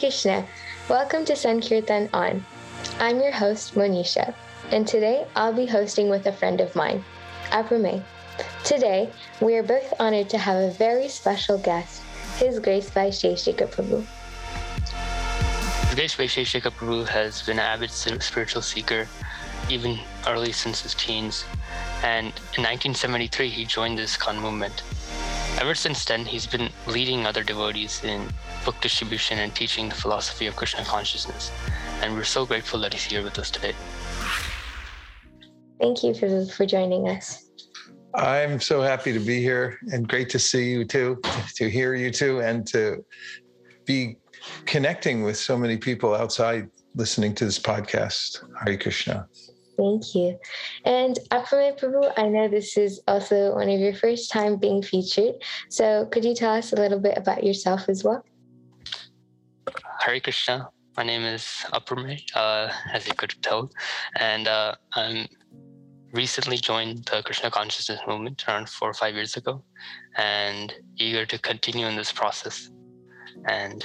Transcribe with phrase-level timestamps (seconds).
[0.00, 0.46] Krishna.
[0.88, 2.42] Welcome to Sankirtan On.
[2.98, 4.32] I'm your host, Monisha,
[4.70, 7.04] and today I'll be hosting with a friend of mine,
[7.52, 8.02] Aprame.
[8.64, 9.10] Today,
[9.42, 12.00] we are both honored to have a very special guest,
[12.38, 14.06] His Grace Vaisheshika Prabhu.
[15.88, 19.06] His Grace Vaisheshika Prabhu has been an avid spiritual seeker
[19.68, 21.44] even early since his teens,
[22.02, 24.82] and in 1973 he joined the ISKCON movement.
[25.60, 28.32] Ever since then, he's been leading other devotees in
[28.64, 31.50] book distribution and teaching the philosophy of Krishna consciousness.
[32.02, 33.74] And we're so grateful that he's here with us today.
[35.80, 37.50] Thank you for, for joining us.
[38.14, 41.20] I'm so happy to be here and great to see you too,
[41.56, 43.04] to hear you too, and to
[43.84, 44.16] be
[44.66, 48.42] connecting with so many people outside listening to this podcast.
[48.64, 49.28] Hare Krishna.
[49.76, 50.38] Thank you.
[50.84, 55.36] And Aprame Prabhu, I know this is also one of your first time being featured.
[55.70, 58.22] So could you tell us a little bit about yourself as well?
[60.00, 60.68] Hare Krishna.
[60.96, 63.70] My name is Aprame, uh, as you could tell.
[64.16, 65.26] And uh, I'm
[66.12, 69.64] recently joined the Krishna consciousness movement around four or five years ago
[70.16, 72.70] and eager to continue in this process.
[73.46, 73.84] And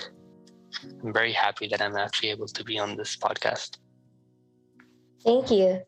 [1.03, 3.77] I'm very happy that I'm actually able to be on this podcast.
[5.23, 5.81] Thank you.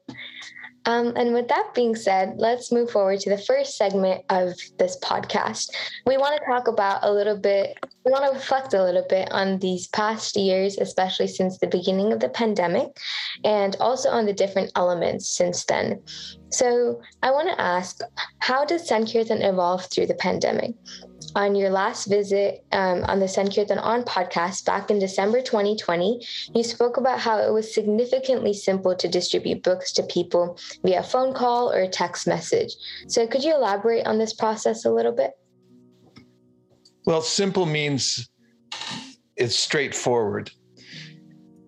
[0.87, 4.97] Um, and with that being said, let's move forward to the first segment of this
[5.03, 5.69] podcast.
[6.05, 9.29] We want to talk about a little bit, we want to reflect a little bit
[9.33, 12.87] on these past years, especially since the beginning of the pandemic,
[13.43, 16.01] and also on the different elements since then.
[16.51, 17.99] So I want to ask
[18.39, 20.73] how did Sankirtan evolve through the pandemic?
[21.37, 26.63] On your last visit um, on the Sankirtan On podcast back in December 2020, you
[26.63, 31.71] spoke about how it was significantly simple to distribute books to people via phone call
[31.71, 32.73] or text message.
[33.07, 35.31] So, could you elaborate on this process a little bit?
[37.05, 38.27] Well, simple means
[39.35, 40.49] it's straightforward.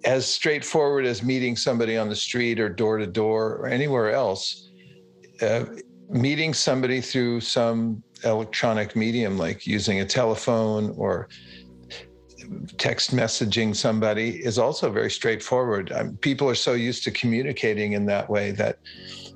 [0.03, 4.72] As straightforward as meeting somebody on the street or door to door or anywhere else,
[5.44, 5.66] uh,
[6.09, 11.30] meeting somebody through some electronic medium like using a telephone or
[12.78, 15.92] text messaging somebody is also very straightforward.
[15.92, 18.80] Um, people are so used to communicating in that way that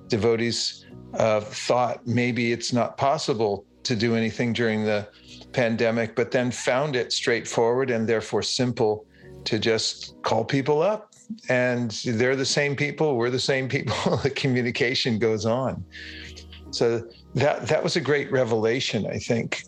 [0.07, 0.85] devotees
[1.16, 5.07] uh, thought maybe it's not possible to do anything during the
[5.51, 9.06] pandemic, but then found it straightforward and therefore simple
[9.44, 11.13] to just call people up.
[11.50, 15.83] And they're the same people, we're the same people, the communication goes on.
[16.73, 17.03] So
[17.35, 19.63] that that was a great revelation, I think,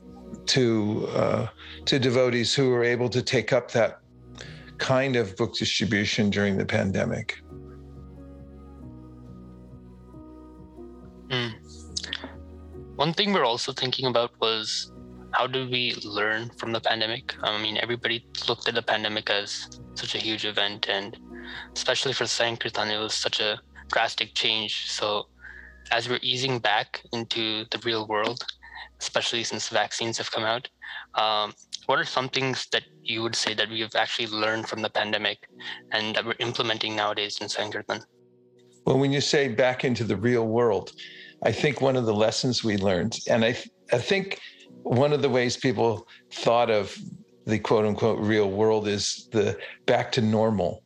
[0.48, 1.48] to uh,
[1.86, 4.00] to devotees who were able to take up that
[4.80, 7.42] kind of book distribution during the pandemic.
[11.30, 11.54] Mm.
[12.96, 14.92] One thing we're also thinking about was
[15.34, 17.36] how do we learn from the pandemic?
[17.44, 21.18] I mean, everybody looked at the pandemic as such a huge event, and
[21.76, 24.90] especially for Sankirtan, it was such a drastic change.
[24.90, 25.28] So,
[25.91, 28.44] as we're easing back into the real world,
[29.00, 30.68] especially since vaccines have come out,
[31.16, 31.53] um,
[31.85, 34.90] what are some things that you would say that we have actually learned from the
[34.90, 35.47] pandemic
[35.91, 38.01] and that we're implementing nowadays in Sankirtan?
[38.85, 40.91] Well, when you say back into the real world,
[41.44, 43.57] I think one of the lessons we learned, and I,
[43.91, 44.40] I think
[44.84, 46.96] one of the ways people thought of
[47.46, 50.84] the quote unquote real world is the back to normal.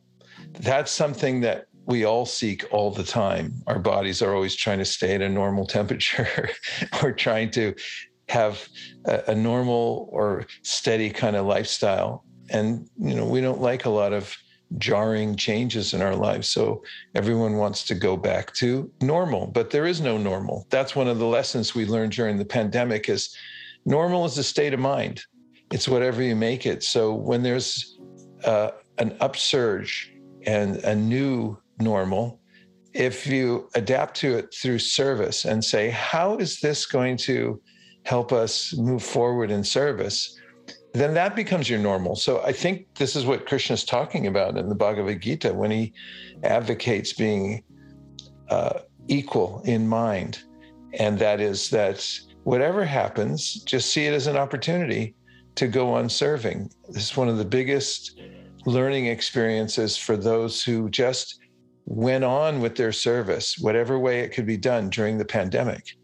[0.60, 3.52] That's something that we all seek all the time.
[3.66, 6.48] Our bodies are always trying to stay at a normal temperature.
[7.02, 7.74] We're trying to
[8.28, 8.66] have
[9.06, 12.24] a, a, normal or steady kind of lifestyle.
[12.48, 14.36] And, you know, we don't like a lot of
[14.78, 16.48] jarring changes in our lives.
[16.48, 16.84] So
[17.16, 20.68] everyone wants to go back to normal, but there is no normal.
[20.70, 23.34] That's one of the lessons we learned during the pandemic is
[23.84, 25.22] normal is a state of mind.
[25.72, 26.84] It's whatever you make it.
[26.84, 27.98] So when there's
[28.44, 30.12] uh, an upsurge
[30.46, 32.40] and a new normal
[32.92, 37.60] if you adapt to it through service and say, how is this going to
[38.04, 40.36] help us move forward in service?
[40.92, 42.16] Then that becomes your normal.
[42.16, 45.70] So I think this is what Krishna is talking about in the Bhagavad Gita when
[45.70, 45.92] he
[46.42, 47.62] advocates being
[48.48, 50.40] uh, equal in mind.
[50.94, 52.08] And that is that
[52.42, 55.14] whatever happens, just see it as an opportunity
[55.54, 56.70] to go on serving.
[56.88, 58.18] This is one of the biggest
[58.66, 61.39] learning experiences for those who just
[61.90, 65.96] went on with their service, whatever way it could be done during the pandemic.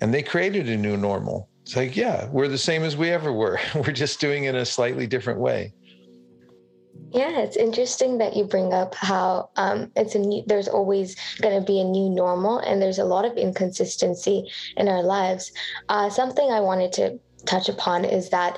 [0.00, 1.48] And they created a new normal.
[1.62, 3.58] It's like, yeah, we're the same as we ever were.
[3.74, 5.74] we're just doing it in a slightly different way.
[7.10, 11.58] Yeah, it's interesting that you bring up how um, it's a new, there's always going
[11.58, 15.50] to be a new normal, and there's a lot of inconsistency in our lives.
[15.88, 18.56] Uh, something I wanted to touch upon is that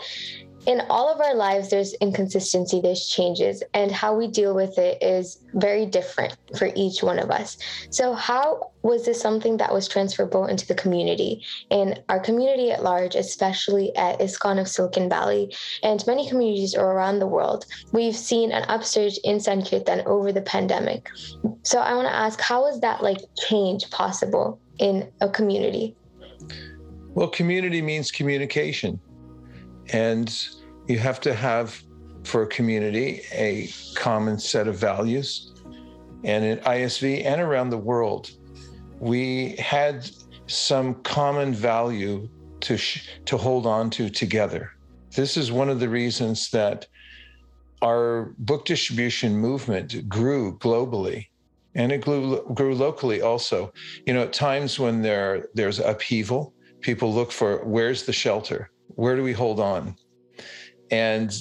[0.68, 5.02] in all of our lives, there's inconsistency, there's changes, and how we deal with it
[5.02, 7.56] is very different for each one of us.
[7.88, 12.82] So, how was this something that was transferable into the community, in our community at
[12.82, 17.64] large, especially at ISKCON of Silicon Valley and many communities around the world?
[17.92, 21.08] We've seen an upsurge in Sankirtan over the pandemic.
[21.62, 25.96] So, I want to ask, how is that like change possible in a community?
[27.14, 29.00] Well, community means communication.
[29.94, 30.28] And
[30.88, 31.80] you have to have,
[32.24, 35.54] for a community, a common set of values.
[36.24, 38.30] And in ISV and around the world,
[38.98, 40.10] we had
[40.46, 42.28] some common value
[42.60, 44.72] to, sh- to hold on to together.
[45.14, 46.86] This is one of the reasons that
[47.82, 51.26] our book distribution movement grew globally
[51.74, 53.72] and it grew, grew locally also.
[54.06, 58.70] You know, at times when there there's upheaval, people look for where's the shelter?
[58.88, 59.94] Where do we hold on?
[60.90, 61.34] And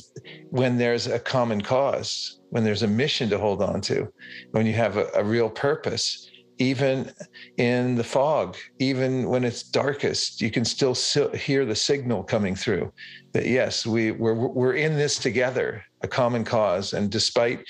[0.49, 4.11] when there's a common cause, when there's a mission to hold on to,
[4.51, 6.29] when you have a, a real purpose,
[6.59, 7.11] even
[7.57, 10.95] in the fog, even when it's darkest, you can still
[11.33, 12.91] hear the signal coming through
[13.33, 16.93] that yes, we, we're, we're in this together, a common cause.
[16.93, 17.63] And despite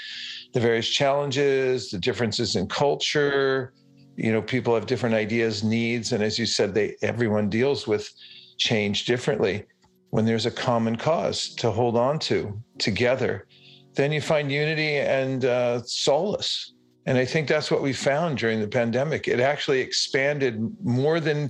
[0.53, 3.73] the various challenges, the differences in culture,
[4.15, 8.09] you know, people have different ideas, needs, and as you said, they everyone deals with
[8.57, 9.65] change differently
[10.09, 13.48] when there's a common cause to hold on to together,
[13.95, 16.74] then you find unity and uh, solace.
[17.06, 19.27] And I think that's what we found during the pandemic.
[19.27, 21.50] It actually expanded more than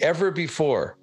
[0.00, 0.98] ever before.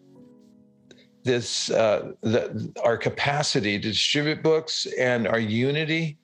[1.24, 6.18] This uh, the, our capacity to distribute books and our unity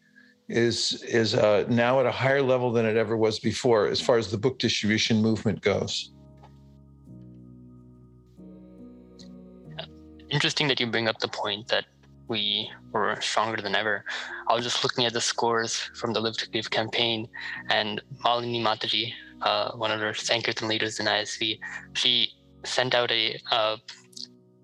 [0.47, 4.17] is is uh, now at a higher level than it ever was before, as far
[4.17, 6.12] as the book distribution movement goes.
[10.33, 11.85] Interesting that you bring up the point that
[12.27, 14.03] we were stronger than ever.
[14.47, 17.27] I was just looking at the scores from the Live to Give campaign,
[17.69, 21.59] and Malini Mataji, uh, one of our Sankirtan leaders in ISV,
[21.93, 22.29] she
[22.65, 23.77] sent out a, a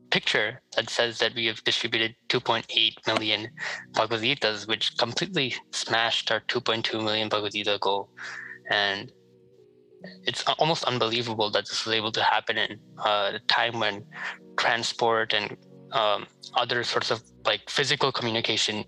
[0.09, 3.49] picture that says that we have distributed 2.8 million
[3.93, 8.09] Bhagavad Gitas, which completely smashed our 2.2 million Bhagavad Gita goal.
[8.71, 9.11] And
[10.25, 14.05] it's almost unbelievable that this was able to happen in uh, a time when
[14.57, 15.57] transport and
[15.91, 18.85] um, other sorts of like physical communication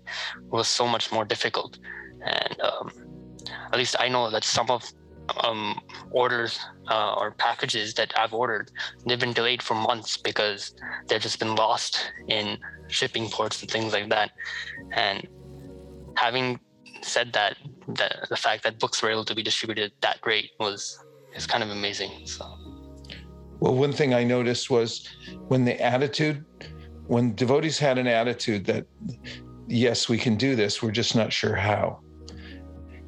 [0.50, 1.78] was so much more difficult.
[2.24, 2.90] And um,
[3.72, 4.84] at least I know that some of
[5.42, 5.80] um,
[6.10, 6.60] orders
[6.90, 8.70] uh, or packages that I've ordered,
[9.06, 10.74] they've been delayed for months because
[11.08, 14.30] they've just been lost in shipping ports and things like that.
[14.92, 15.26] And
[16.16, 16.60] having
[17.04, 17.56] said that,
[17.88, 21.04] the, the fact that books were able to be distributed that great was
[21.34, 22.26] is kind of amazing.
[22.26, 22.44] So.
[23.60, 25.08] Well, one thing I noticed was
[25.48, 26.44] when the attitude,
[27.06, 28.86] when devotees had an attitude that,
[29.68, 32.00] yes, we can do this, we're just not sure how.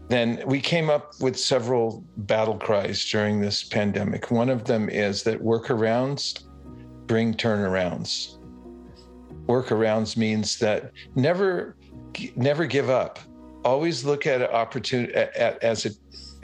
[0.08, 4.30] Then we came up with several battle cries during this pandemic.
[4.30, 6.44] One of them is that workarounds
[7.06, 8.38] bring turnarounds.
[9.46, 11.76] Workarounds means that never,
[12.36, 13.18] never give up
[13.64, 15.94] always look at opportunity at, as it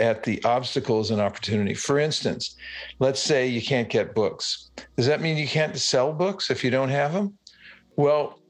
[0.00, 1.74] at the obstacles and opportunity.
[1.74, 2.56] For instance,
[2.98, 4.70] let's say you can't get books.
[4.96, 7.36] Does that mean you can't sell books if you don't have them?
[7.96, 8.40] Well,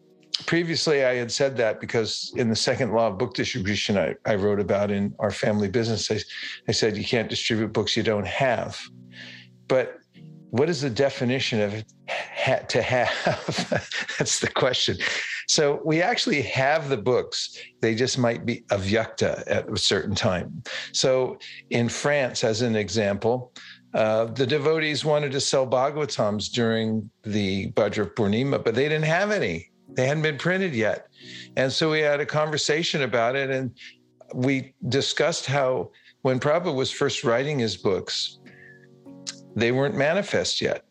[0.46, 4.36] previously I had said that because in the second law of book distribution I, I
[4.36, 6.20] wrote about in our family business, I,
[6.68, 8.80] I said you can't distribute books you don't have.
[9.66, 9.98] But
[10.50, 13.10] what is the definition of ha- to have?
[14.18, 14.98] That's the question.
[15.50, 17.58] So we actually have the books.
[17.80, 20.62] They just might be avyakta at a certain time.
[20.92, 21.40] So
[21.70, 23.52] in France, as an example,
[23.92, 29.32] uh, the devotees wanted to sell Bhagavatams during the Bhadra Purnima, but they didn't have
[29.32, 29.72] any.
[29.94, 31.08] They hadn't been printed yet.
[31.56, 33.76] And so we had a conversation about it and
[34.32, 35.90] we discussed how
[36.22, 38.38] when Prabhupada was first writing his books,
[39.56, 40.84] they weren't manifest yet,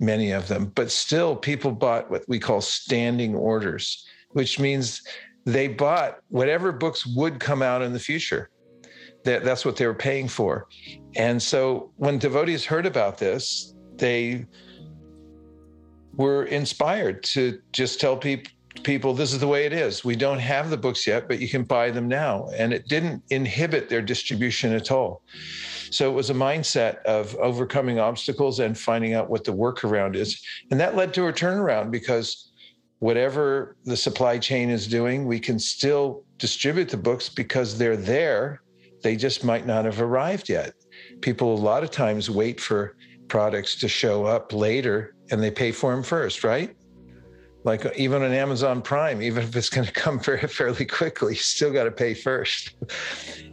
[0.00, 4.05] many of them, but still people bought what we call standing orders,
[4.36, 5.00] which means
[5.46, 8.50] they bought whatever books would come out in the future.
[9.24, 10.66] That, that's what they were paying for.
[11.16, 14.44] And so when devotees heard about this, they
[16.16, 18.52] were inspired to just tell people
[18.82, 21.48] people this is the way it is we don't have the books yet but you
[21.48, 25.22] can buy them now and it didn't inhibit their distribution at all
[25.90, 30.40] so it was a mindset of overcoming obstacles and finding out what the workaround is.
[30.70, 32.52] And that led to a turnaround because
[32.98, 38.62] whatever the supply chain is doing, we can still distribute the books because they're there.
[39.02, 40.72] They just might not have arrived yet.
[41.20, 42.96] People a lot of times wait for
[43.28, 46.74] products to show up later and they pay for them first, right?
[47.66, 51.72] like even on Amazon Prime, even if it's going to come fairly quickly, you still
[51.72, 52.76] got to pay first.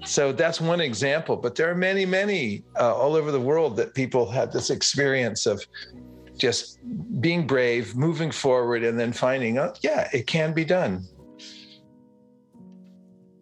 [0.06, 3.94] so that's one example, but there are many, many uh, all over the world that
[3.96, 5.66] people have this experience of
[6.38, 6.80] just
[7.22, 11.06] being brave, moving forward, and then finding out, yeah, it can be done.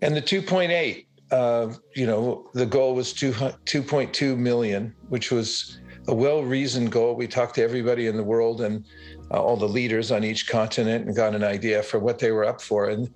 [0.01, 6.15] And the 2.8, uh, you know, the goal was 2, 2.2 million, which was a
[6.15, 7.15] well-reasoned goal.
[7.15, 8.83] We talked to everybody in the world and
[9.29, 12.45] uh, all the leaders on each continent and got an idea for what they were
[12.45, 12.89] up for.
[12.89, 13.09] And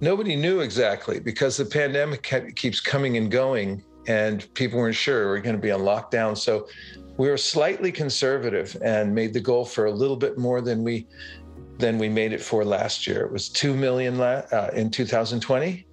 [0.00, 5.32] nobody knew exactly because the pandemic kept, keeps coming and going, and people weren't sure
[5.32, 6.36] we are going to be on lockdown.
[6.36, 6.68] So
[7.20, 11.06] we were slightly conservative and made the goal for a little bit more than we
[11.76, 13.20] than we made it for last year.
[13.26, 15.86] It was two million la- uh, in 2020,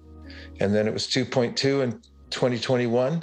[0.60, 1.92] and then it was 2.2 in
[2.30, 3.22] 2021.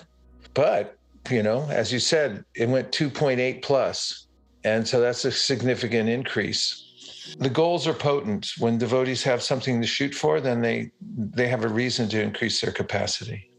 [0.54, 1.00] But
[1.32, 4.28] you know, as you said, it went 2.8 plus,
[4.64, 7.36] and so that's a significant increase.
[7.40, 8.52] The goals are potent.
[8.60, 12.62] When devotees have something to shoot for, then they they have a reason to increase
[12.62, 13.50] their capacity.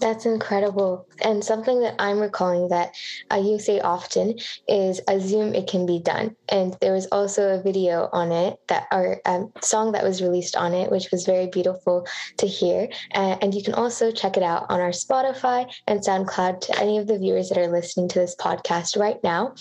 [0.00, 1.06] That's incredible.
[1.22, 2.94] And something that I'm recalling that
[3.32, 4.34] uh, you say often
[4.68, 6.34] is assume it can be done.
[6.48, 10.56] And there was also a video on it that, our um, song that was released
[10.56, 12.06] on it, which was very beautiful
[12.38, 12.88] to hear.
[13.14, 16.98] Uh, and you can also check it out on our Spotify and SoundCloud to any
[16.98, 19.54] of the viewers that are listening to this podcast right now.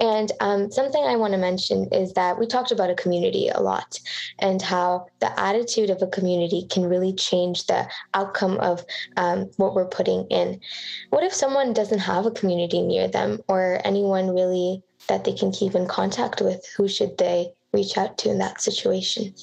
[0.00, 3.60] And um, something I want to mention is that we talked about a community a
[3.60, 3.98] lot
[4.40, 8.84] and how the attitude of a community can really change the outcome of
[9.16, 10.58] um, what we're putting in.
[11.10, 15.52] What if someone doesn't have a community near them or anyone really that they can
[15.52, 16.66] keep in contact with?
[16.76, 19.34] Who should they reach out to in that situation?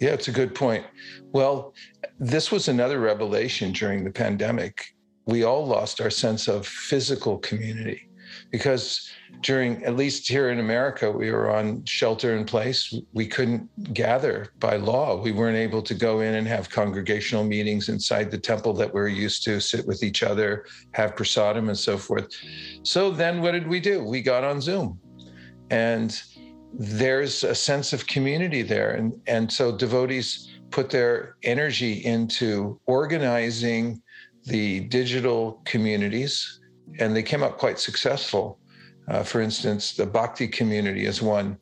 [0.00, 0.84] Yeah, it's a good point.
[1.32, 1.72] Well,
[2.18, 4.84] this was another revelation during the pandemic.
[5.24, 8.05] We all lost our sense of physical community
[8.50, 9.10] because
[9.42, 12.94] during at least here in America, we were on shelter in place.
[13.12, 15.20] We couldn't gather by law.
[15.20, 19.08] We weren't able to go in and have congregational meetings inside the temple that we're
[19.08, 22.28] used to, sit with each other, have prasadam and so forth.
[22.82, 24.02] So then what did we do?
[24.04, 24.98] We got on Zoom.
[25.70, 26.20] And
[26.72, 28.92] there's a sense of community there.
[28.92, 34.02] And, and so devotees put their energy into organizing
[34.44, 36.60] the digital communities,
[36.98, 38.58] and they came up quite successful.
[39.08, 41.58] Uh, for instance, the bhakti community is one.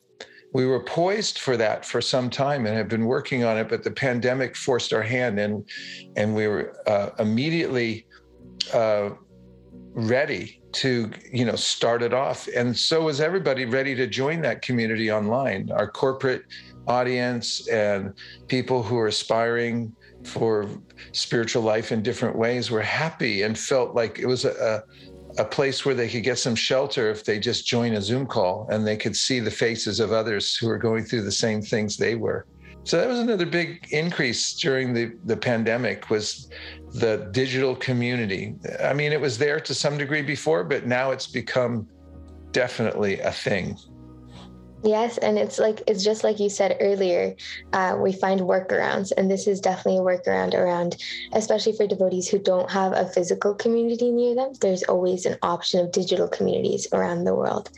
[0.53, 3.83] We were poised for that for some time and have been working on it, but
[3.83, 5.69] the pandemic forced our hand, and
[6.15, 8.07] and we were uh, immediately
[8.73, 9.09] uh,
[9.93, 12.47] ready to you know start it off.
[12.55, 15.71] And so was everybody ready to join that community online.
[15.71, 16.43] Our corporate
[16.87, 18.13] audience and
[18.47, 20.69] people who are aspiring for
[21.11, 24.83] spiritual life in different ways were happy and felt like it was a, a
[25.43, 28.87] place where they could get some shelter if they just join a Zoom call and
[28.87, 32.15] they could see the faces of others who are going through the same things they
[32.15, 32.45] were.
[32.85, 36.49] So that was another big increase during the, the pandemic was
[36.93, 38.53] the digital community.
[38.81, 41.87] I mean, it was there to some degree before, but now it's become
[42.51, 43.75] definitely a thing.
[44.85, 47.35] Yes, and it's like it's just like you said earlier.
[47.73, 50.97] Uh, we find workarounds, and this is definitely a workaround around,
[51.33, 54.53] especially for devotees who don't have a physical community near them.
[54.61, 57.71] There's always an option of digital communities around the world.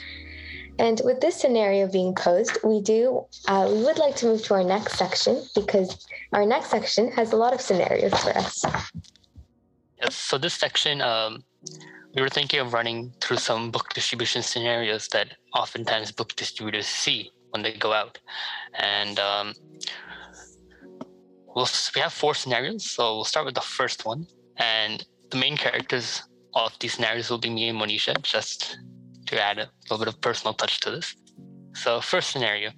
[0.79, 4.55] And with this scenario being posed, we do uh, we would like to move to
[4.55, 8.65] our next section because our next section has a lot of scenarios for us.
[10.01, 10.13] Yes.
[10.13, 11.43] So this section, um,
[12.17, 17.29] we were thinking of running through some book distribution scenarios that oftentimes book distributors see
[17.51, 18.19] when they go out.
[18.73, 19.53] And um,
[21.55, 22.89] we'll, we have four scenarios.
[22.89, 24.25] So we'll start with the first one.
[24.57, 26.23] And the main characters
[26.55, 28.79] of these scenarios will be me and Monisha, just
[29.27, 31.15] to add a little bit of personal touch to this.
[31.75, 32.71] So, first scenario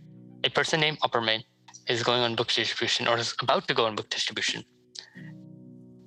[0.43, 1.43] a person named Upperman
[1.87, 4.65] is going on book distribution or is about to go on book distribution.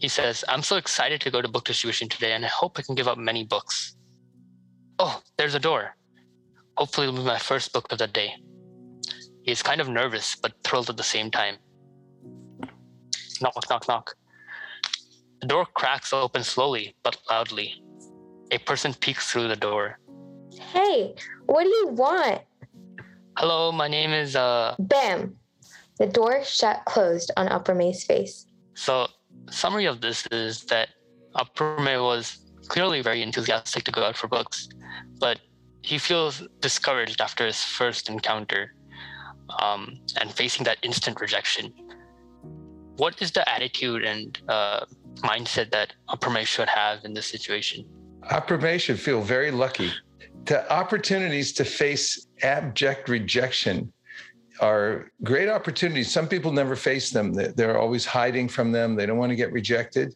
[0.03, 2.83] He says, I'm so excited to go to book distribution today and I hope I
[2.83, 3.95] can give up many books.
[4.99, 5.95] Oh, there's a door.
[6.77, 8.35] Hopefully, it'll be my first book of the day.
[9.43, 11.55] He is kind of nervous but thrilled at the same time.
[13.41, 14.17] Knock, knock, knock.
[15.41, 17.81] The door cracks open slowly but loudly.
[18.51, 20.01] A person peeks through the door.
[20.73, 21.15] Hey,
[21.47, 22.43] what do you want?
[23.39, 25.37] Hello, my name is uh Bam.
[25.99, 28.47] The door shut closed on Aprame's face.
[28.75, 29.07] So
[29.51, 30.89] summary of this is that
[31.35, 34.69] Upper was clearly very enthusiastic to go out for books,
[35.19, 35.41] but
[35.83, 38.75] he feels discouraged after his first encounter
[39.61, 41.73] um, and facing that instant rejection.
[42.97, 44.85] What is the attitude and uh,
[45.17, 47.85] mindset that Upper should have in this situation?
[48.31, 49.91] Upper should feel very lucky.
[50.45, 53.93] The opportunities to face abject rejection
[54.63, 56.11] are great opportunities.
[56.11, 59.53] Some people never face them, they're always hiding from them, they don't want to get
[59.53, 60.15] rejected.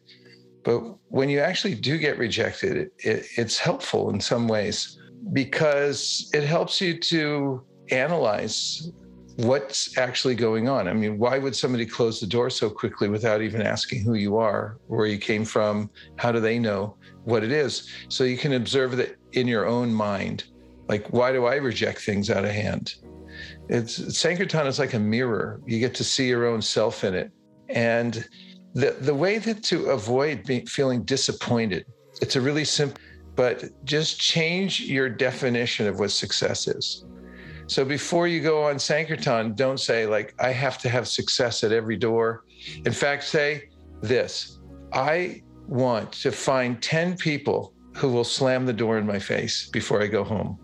[0.63, 4.97] But when you actually do get rejected, it, it, it's helpful in some ways
[5.33, 8.89] because it helps you to analyze
[9.35, 10.87] what's actually going on.
[10.87, 14.37] I mean, why would somebody close the door so quickly without even asking who you
[14.37, 15.89] are, where you came from?
[16.15, 17.89] How do they know what it is?
[18.09, 20.45] So you can observe that in your own mind.
[20.87, 22.95] Like, why do I reject things out of hand?
[23.69, 25.61] It's Sankirtan is like a mirror.
[25.65, 27.31] You get to see your own self in it.
[27.69, 28.27] And
[28.73, 31.85] the, the way that to avoid being, feeling disappointed,
[32.21, 33.01] it's a really simple,
[33.35, 37.05] but just change your definition of what success is.
[37.67, 41.73] So before you go on Sankirtan, don't say, like, I have to have success at
[41.73, 42.45] every door.
[42.85, 43.69] In fact, say
[44.01, 44.59] this
[44.93, 50.01] I want to find 10 people who will slam the door in my face before
[50.01, 50.57] I go home.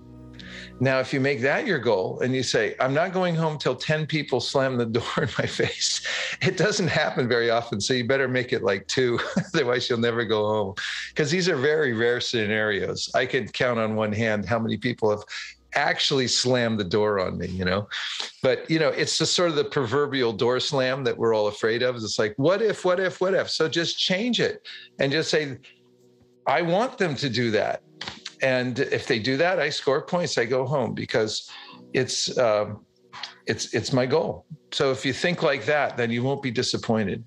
[0.79, 3.75] Now, if you make that your goal and you say, I'm not going home till
[3.75, 6.05] 10 people slam the door in my face,
[6.41, 7.79] it doesn't happen very often.
[7.79, 9.19] So you better make it like two,
[9.53, 10.75] otherwise, you'll never go home.
[11.09, 13.09] Because these are very rare scenarios.
[13.15, 15.23] I can count on one hand how many people have
[15.75, 17.87] actually slammed the door on me, you know.
[18.41, 21.83] But you know, it's just sort of the proverbial door slam that we're all afraid
[21.83, 21.95] of.
[21.95, 23.49] It's like, what if, what if, what if?
[23.49, 24.67] So just change it
[24.99, 25.57] and just say,
[26.45, 27.82] I want them to do that.
[28.43, 30.37] And if they do that, I score points.
[30.37, 31.49] I go home because
[31.93, 32.85] it's um,
[33.47, 34.45] it's it's my goal.
[34.71, 37.23] So if you think like that, then you won't be disappointed.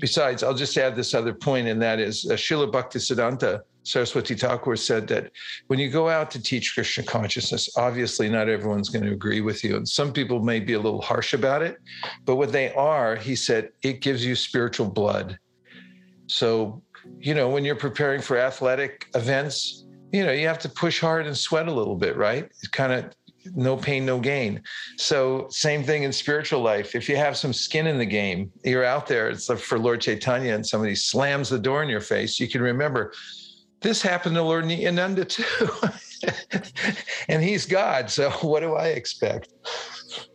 [0.00, 4.76] Besides, I'll just add this other point, and that is uh, Srila Bhaktisiddhanta Saraswati Thakur
[4.76, 5.32] said that
[5.68, 9.64] when you go out to teach Krishna consciousness, obviously not everyone's going to agree with
[9.64, 9.76] you.
[9.76, 11.78] And some people may be a little harsh about it,
[12.26, 15.38] but what they are, he said, it gives you spiritual blood.
[16.26, 16.82] So,
[17.18, 21.26] you know, when you're preparing for athletic events, you know, you have to push hard
[21.26, 22.44] and sweat a little bit, right?
[22.44, 23.12] It's kind of
[23.54, 24.62] no pain, no gain.
[24.96, 26.94] So, same thing in spiritual life.
[26.94, 29.28] If you have some skin in the game, you're out there.
[29.28, 32.38] It's like for Lord Chaitanya, and somebody slams the door in your face.
[32.38, 33.12] You can remember
[33.80, 35.68] this happened to Lord Nityananda too.
[37.28, 38.10] and he's God.
[38.10, 39.48] So what do I expect?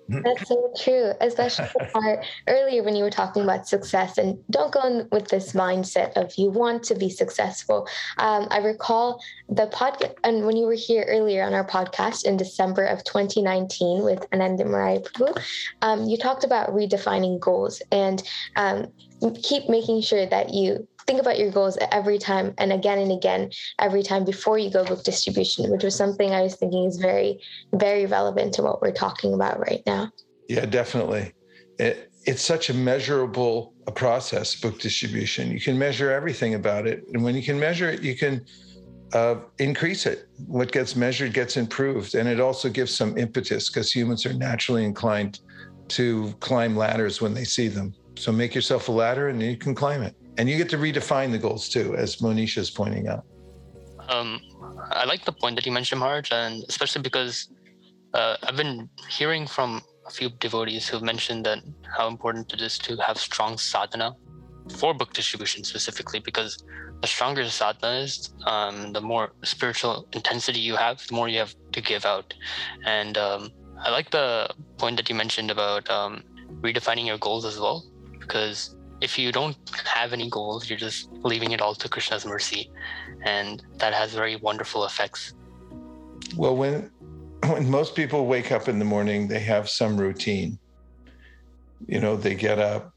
[0.09, 4.17] That's so true, especially the part earlier when you were talking about success.
[4.17, 7.87] And don't go in with this mindset of you want to be successful.
[8.17, 12.37] Um, I recall the podcast, and when you were here earlier on our podcast in
[12.37, 15.35] December of 2019 with Ananda Marai Prabhu,
[15.81, 18.23] um, you talked about redefining goals and
[18.55, 18.87] um,
[19.41, 23.51] keep making sure that you think about your goals every time and again and again
[23.79, 27.39] every time before you go book distribution which was something i was thinking is very
[27.73, 30.11] very relevant to what we're talking about right now.
[30.47, 31.33] Yeah definitely.
[31.79, 35.51] It, it's such a measurable process book distribution.
[35.51, 38.45] You can measure everything about it and when you can measure it you can
[39.13, 40.27] uh, increase it.
[40.47, 44.85] What gets measured gets improved and it also gives some impetus because humans are naturally
[44.85, 45.39] inclined
[45.89, 47.93] to climb ladders when they see them.
[48.17, 51.31] So make yourself a ladder and you can climb it and you get to redefine
[51.31, 53.25] the goals too, as Monisha is pointing out.
[54.09, 54.41] Um,
[54.91, 57.49] I like the point that you mentioned, Marge, and especially because
[58.13, 61.59] uh, I've been hearing from a few devotees who've mentioned that
[61.97, 64.13] how important it is to have strong sadhana
[64.77, 66.63] for book distribution specifically, because
[67.01, 71.39] the stronger the sadhana is, um, the more spiritual intensity you have, the more you
[71.39, 72.33] have to give out.
[72.85, 76.23] And um, I like the point that you mentioned about um,
[76.61, 77.85] redefining your goals as well,
[78.19, 82.71] because if you don't have any goals, you're just leaving it all to Krishna's mercy.
[83.23, 85.33] And that has very wonderful effects.
[86.37, 86.89] Well, when
[87.47, 90.57] when most people wake up in the morning, they have some routine.
[91.85, 92.93] You know, they get up,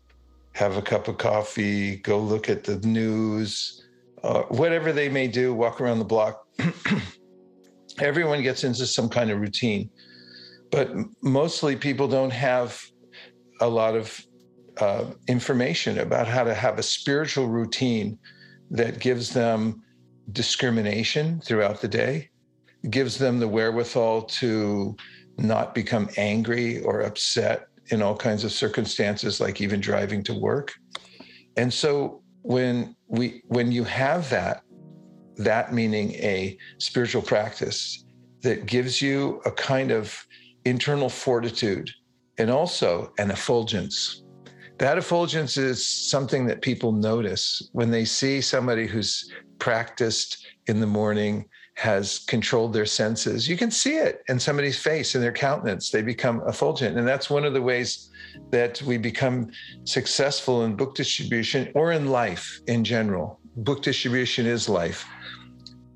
[0.52, 3.82] have a cup of coffee, go look at the news,
[4.22, 6.46] uh, whatever they may do, walk around the block.
[7.98, 9.90] Everyone gets into some kind of routine,
[10.70, 10.88] but
[11.20, 12.80] mostly people don't have
[13.60, 14.24] a lot of
[14.78, 18.18] uh, information about how to have a spiritual routine
[18.70, 19.82] that gives them
[20.32, 22.28] discrimination throughout the day,
[22.90, 24.96] gives them the wherewithal to
[25.38, 30.74] not become angry or upset in all kinds of circumstances, like even driving to work.
[31.56, 34.62] And so when we when you have that,
[35.36, 38.04] that meaning a spiritual practice
[38.42, 40.26] that gives you a kind of
[40.64, 41.90] internal fortitude
[42.38, 44.22] and also an effulgence
[44.78, 50.86] that effulgence is something that people notice when they see somebody who's practiced in the
[50.86, 53.46] morning, has controlled their senses.
[53.46, 55.90] You can see it in somebody's face, in their countenance.
[55.90, 56.96] They become effulgent.
[56.96, 58.10] And that's one of the ways
[58.50, 59.50] that we become
[59.84, 63.40] successful in book distribution or in life in general.
[63.56, 65.06] Book distribution is life.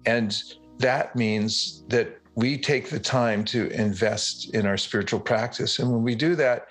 [0.05, 0.43] And
[0.79, 5.79] that means that we take the time to invest in our spiritual practice.
[5.79, 6.67] And when we do that,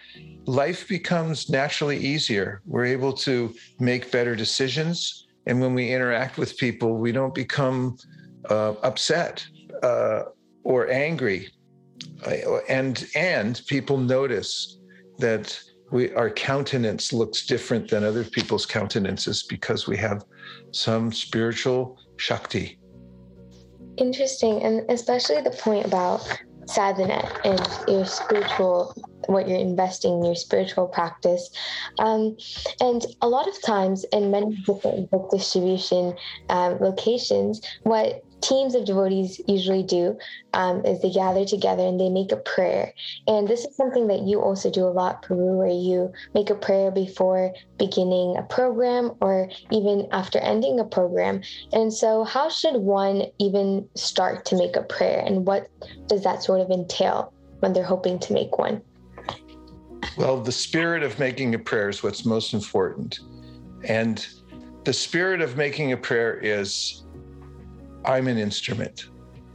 [0.45, 2.62] life becomes naturally easier.
[2.65, 5.28] We're able to make better decisions.
[5.48, 7.98] And when we interact with people, we don't become
[8.50, 9.45] uh, upset
[9.84, 10.24] uh,
[10.63, 11.50] or angry.
[12.69, 14.78] And and people notice
[15.17, 15.60] that
[15.91, 20.24] we our countenance looks different than other people's countenances because we have
[20.72, 22.79] some spiritual shakti
[24.00, 24.64] Interesting.
[24.64, 26.26] And especially the point about
[26.68, 28.94] sadhana and your spiritual
[29.26, 31.50] what you're investing in your spiritual practice
[31.98, 32.38] um,
[32.80, 36.16] and a lot of times in many different book distribution
[36.50, 40.17] um, locations what teams of devotees usually do
[40.54, 42.93] um, is they gather together and they make a prayer.
[43.28, 46.56] And this is something that you also do a lot, Prabhu, where you make a
[46.56, 51.41] prayer before beginning a program or even after ending a program.
[51.73, 55.23] And so, how should one even start to make a prayer?
[55.25, 55.69] And what
[56.08, 58.82] does that sort of entail when they're hoping to make one?
[60.17, 63.19] Well, the spirit of making a prayer is what's most important.
[63.84, 64.25] And
[64.84, 67.04] the spirit of making a prayer is
[68.06, 69.06] I'm an instrument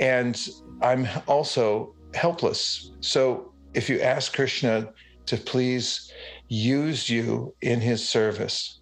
[0.00, 0.48] and
[0.82, 2.92] I'm also helpless.
[3.00, 4.92] So if you ask Krishna
[5.26, 6.12] to please
[6.48, 8.80] use you in his service,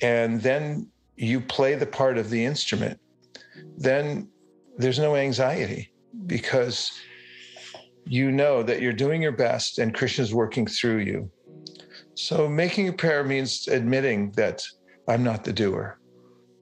[0.00, 2.98] and then you play the part of the instrument,
[3.76, 4.28] then
[4.78, 5.92] there's no anxiety
[6.26, 6.92] because
[8.04, 11.30] you know that you're doing your best and Krishna's working through you.
[12.14, 14.62] So making a prayer means admitting that
[15.08, 15.98] I'm not the doer.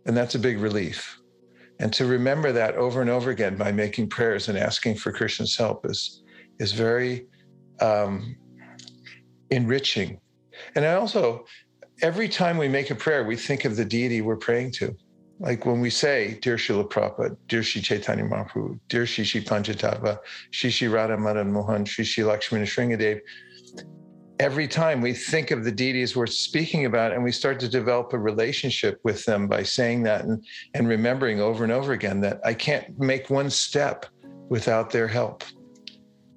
[0.07, 1.20] And that's a big relief.
[1.81, 5.57] And to remember that over and over again by making prayers and asking for Krishna's
[5.57, 6.23] help is,
[6.59, 7.27] is very
[7.81, 8.37] um,
[9.51, 10.21] enriching.
[10.75, 11.47] And I also,
[12.03, 14.95] every time we make a prayer, we think of the deity we're praying to.
[15.39, 20.19] Like when we say, Dear Srila Prabhupada, Dear Shri Chaitanya Mahaprabhu, Dear Shri Shri Panchatattva,
[20.51, 23.21] Shri Shri Radha Madan Mohan, Shri Shri Lakshmi Nrisimhadev,
[24.41, 28.15] every time we think of the deities we're speaking about and we start to develop
[28.15, 32.41] a relationship with them by saying that and, and remembering over and over again that
[32.43, 34.07] I can't make one step
[34.49, 35.45] without their help.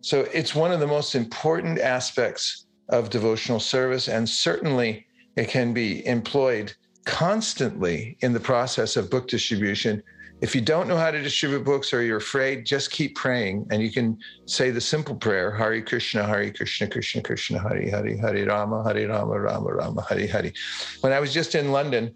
[0.02, 5.74] So it's one of the most important aspects of devotional service, and certainly it can
[5.74, 6.74] be employed
[7.06, 10.04] constantly in the process of book distribution
[10.44, 13.66] if you don't know how to distribute books or you're afraid, just keep praying.
[13.72, 18.18] And you can say the simple prayer Hare Krishna, Hare Krishna, Krishna Krishna, Hare Hare,
[18.18, 20.52] Hare Rama, Hare Rama, Rama Rama, Hare Hare.
[21.00, 22.14] When I was just in London,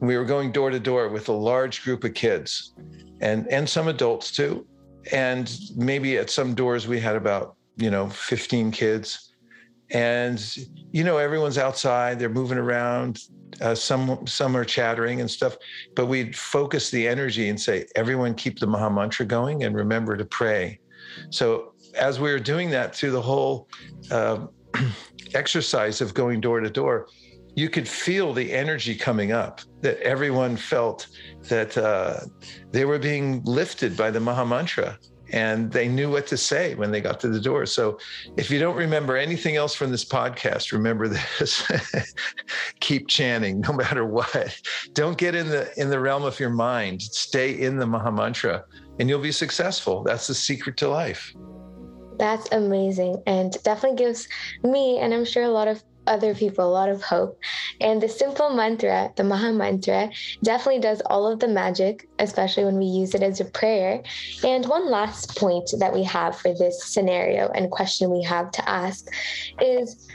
[0.00, 2.74] we were going door to door with a large group of kids
[3.22, 4.66] and, and some adults too.
[5.10, 9.32] And maybe at some doors we had about, you know, 15 kids.
[9.88, 10.38] And,
[10.90, 13.18] you know, everyone's outside, they're moving around,
[13.60, 15.56] uh, some some are chattering and stuff,
[15.94, 20.16] but we'd focus the energy and say, everyone keep the Maha Mantra going and remember
[20.16, 20.78] to pray.
[21.30, 23.68] So as we were doing that through the whole
[24.10, 24.46] uh,
[25.34, 27.08] exercise of going door to door,
[27.54, 29.60] you could feel the energy coming up.
[29.82, 31.06] That everyone felt
[31.48, 32.20] that uh,
[32.70, 34.98] they were being lifted by the Maha Mantra
[35.32, 37.66] and they knew what to say when they got to the door.
[37.66, 37.98] So
[38.36, 41.70] if you don't remember anything else from this podcast, remember this.
[42.80, 44.58] Keep chanting no matter what.
[44.92, 47.02] Don't get in the in the realm of your mind.
[47.02, 48.64] Stay in the Maha Mantra
[48.98, 50.02] and you'll be successful.
[50.02, 51.34] That's the secret to life.
[52.18, 54.28] That's amazing and definitely gives
[54.62, 57.38] me and I'm sure a lot of other people a lot of hope.
[57.80, 60.10] And the simple mantra, the Maha Mantra,
[60.42, 64.02] definitely does all of the magic, especially when we use it as a prayer.
[64.44, 68.68] And one last point that we have for this scenario and question we have to
[68.68, 69.06] ask
[69.60, 70.08] is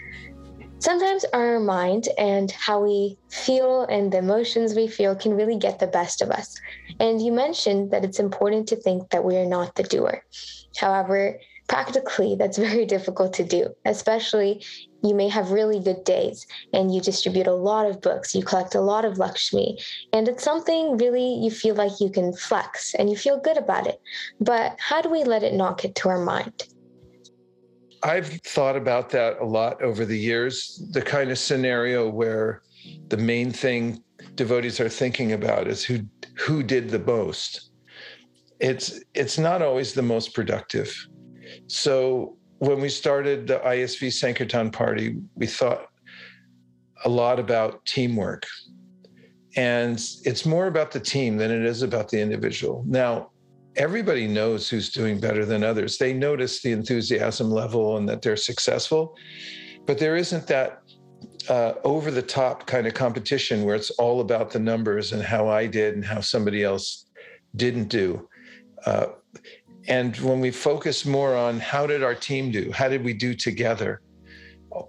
[0.80, 5.80] sometimes our mind and how we feel and the emotions we feel can really get
[5.80, 6.60] the best of us.
[7.00, 10.24] And you mentioned that it's important to think that we are not the doer.
[10.76, 14.64] However, practically that's very difficult to do especially
[15.04, 18.76] you may have really good days and you distribute a lot of books you collect
[18.76, 19.78] a lot of lakshmi
[20.14, 23.88] and it's something really you feel like you can flex and you feel good about
[23.88, 24.02] it.
[24.40, 26.68] But how do we let it not get to our mind?
[28.04, 32.62] I've thought about that a lot over the years the kind of scenario where
[33.10, 34.04] the main thing
[34.36, 36.02] devotees are thinking about is who
[36.38, 37.72] who did the most.
[38.60, 40.96] It's it's not always the most productive.
[41.68, 45.88] So when we started the ISV Sankirtan Party, we thought
[47.06, 48.46] a lot about teamwork.
[49.56, 52.84] And it's more about the team than it is about the individual.
[52.88, 53.32] Now,
[53.76, 55.98] everybody knows who's doing better than others.
[55.98, 59.16] They notice the enthusiasm level and that they're successful,
[59.86, 60.82] but there isn't that
[61.50, 65.48] uh, over the top kind of competition where it's all about the numbers and how
[65.48, 67.06] I did and how somebody else
[67.56, 68.28] didn't do.
[68.86, 69.08] Uh,
[69.88, 72.72] And when we focus more on how did our team do?
[72.72, 74.02] How did we do together?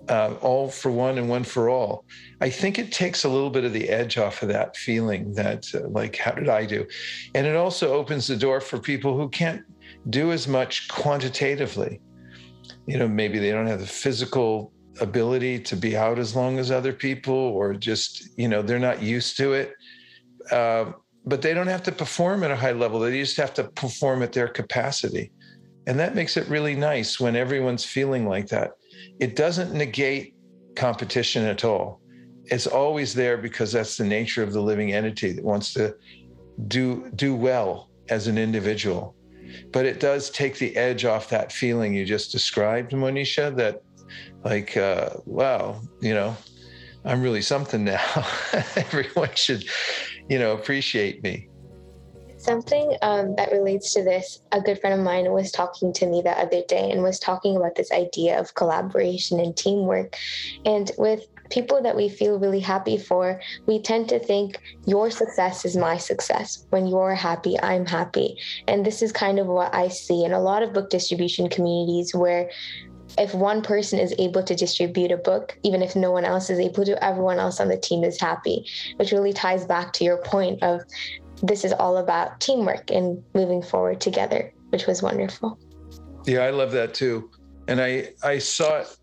[0.09, 2.05] Uh, all for one and one for all.
[2.41, 5.67] I think it takes a little bit of the edge off of that feeling that,
[5.75, 6.85] uh, like, how did I do?
[7.35, 9.63] And it also opens the door for people who can't
[10.11, 12.01] do as much quantitatively.
[12.87, 16.71] You know, maybe they don't have the physical ability to be out as long as
[16.71, 19.75] other people, or just, you know, they're not used to it.
[20.51, 20.93] Uh,
[21.29, 22.99] but they don't have to perform at a high level.
[22.99, 25.31] They just have to perform at their capacity.
[25.87, 28.73] And that makes it really nice when everyone's feeling like that.
[29.21, 30.35] It doesn't negate
[30.75, 32.01] competition at all.
[32.47, 35.95] It's always there because that's the nature of the living entity that wants to
[36.67, 39.15] do do well as an individual.
[39.71, 43.83] But it does take the edge off that feeling you just described, Monisha, that
[44.45, 46.37] like, uh, wow, you know,
[47.05, 48.27] I'm really something now.
[48.77, 49.65] Everyone should,
[50.29, 51.49] you know, appreciate me.
[52.37, 56.23] Something um, that relates to this, a good friend of mine was talking to me
[56.23, 60.17] the other day and was talking about this idea of collaboration and teamwork.
[60.65, 65.65] And with people that we feel really happy for, we tend to think your success
[65.65, 66.65] is my success.
[66.71, 68.39] When you're happy, I'm happy.
[68.69, 72.15] And this is kind of what I see in a lot of book distribution communities
[72.15, 72.51] where
[73.19, 76.59] if one person is able to distribute a book, even if no one else is
[76.59, 78.65] able to, everyone else on the team is happy,
[78.97, 80.83] which really ties back to your point of
[81.43, 85.59] this is all about teamwork and moving forward together, which was wonderful.
[86.27, 87.31] Yeah, I love that too.
[87.69, 88.97] And I I saw it,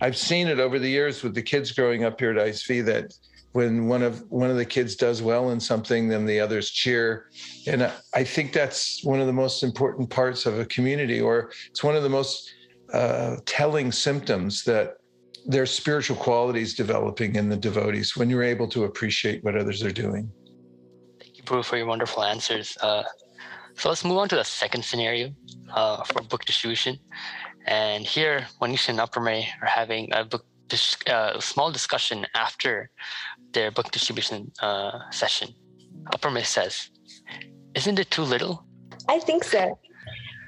[0.00, 3.14] I've seen it over the years with the kids growing up here at ISV that
[3.52, 7.30] when one of one of the kids does well in something, then the others cheer.
[7.66, 11.82] And I think that's one of the most important parts of a community, or it's
[11.82, 12.52] one of the most
[12.92, 14.94] uh, telling symptoms that
[15.46, 19.92] there's spiritual qualities developing in the devotees when you're able to appreciate what others are
[19.92, 20.30] doing.
[21.20, 22.76] Thank you, Prabhu, for your wonderful answers.
[22.80, 23.02] Uh,
[23.74, 25.30] so let's move on to the second scenario
[25.72, 26.98] uh, for book distribution.
[27.66, 32.90] And here, Monisha and Aprame are having a book dis- uh, small discussion after
[33.52, 35.48] their book distribution uh, session.
[36.14, 36.90] Aprame says,
[37.74, 38.64] "Isn't it too little?"
[39.08, 39.78] I think so.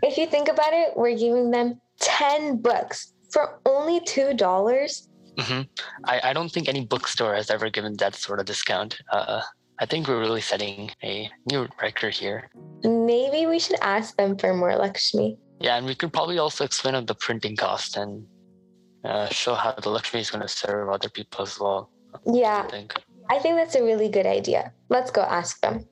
[0.02, 4.36] If you think about it, we're giving them 10 books for only $2.
[4.36, 5.62] Mm-hmm.
[6.04, 8.98] I, I don't think any bookstore has ever given that sort of discount.
[9.10, 9.40] Uh,
[9.78, 12.50] I think we're really setting a new record here.
[12.84, 15.38] Maybe we should ask them for more Lakshmi.
[15.60, 18.26] Yeah, and we could probably also explain on the printing cost and
[19.04, 21.90] uh, show how the Lakshmi is going to serve other people as well.
[22.26, 22.94] Yeah, I think.
[23.30, 24.72] I think that's a really good idea.
[24.90, 25.86] Let's go ask them.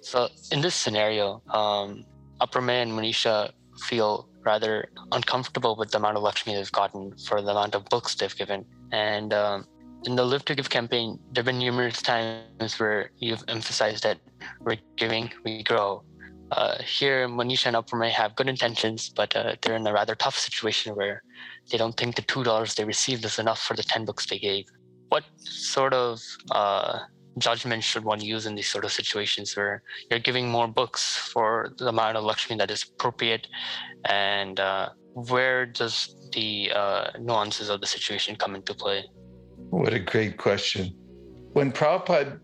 [0.00, 2.04] So, in this scenario, um,
[2.40, 3.50] Aprame and Monisha
[3.82, 4.72] feel rather
[5.16, 8.60] uncomfortable with the amount of Lakshmi they've gotten for the amount of books they've given.
[8.92, 9.58] And um,
[10.06, 14.18] in the Live to Give campaign, there have been numerous times where you've emphasized that
[14.64, 16.02] we're giving, we grow.
[16.50, 20.38] Uh, here, Monisha and may have good intentions, but uh, they're in a rather tough
[20.46, 21.22] situation where
[21.70, 24.64] they don't think the $2 they received is enough for the 10 books they gave.
[25.10, 27.00] What sort of uh,
[27.40, 31.72] judgment should one use in these sort of situations where you're giving more books for
[31.78, 33.46] the amount of Lakshmi that is appropriate?
[34.04, 39.04] And uh, where does the uh, nuances of the situation come into play?
[39.70, 40.94] What a great question.
[41.52, 42.40] When Prabhupada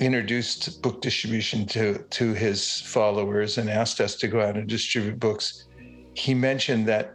[0.00, 5.18] introduced book distribution to, to his followers and asked us to go out and distribute
[5.18, 5.68] books,
[6.14, 7.14] he mentioned that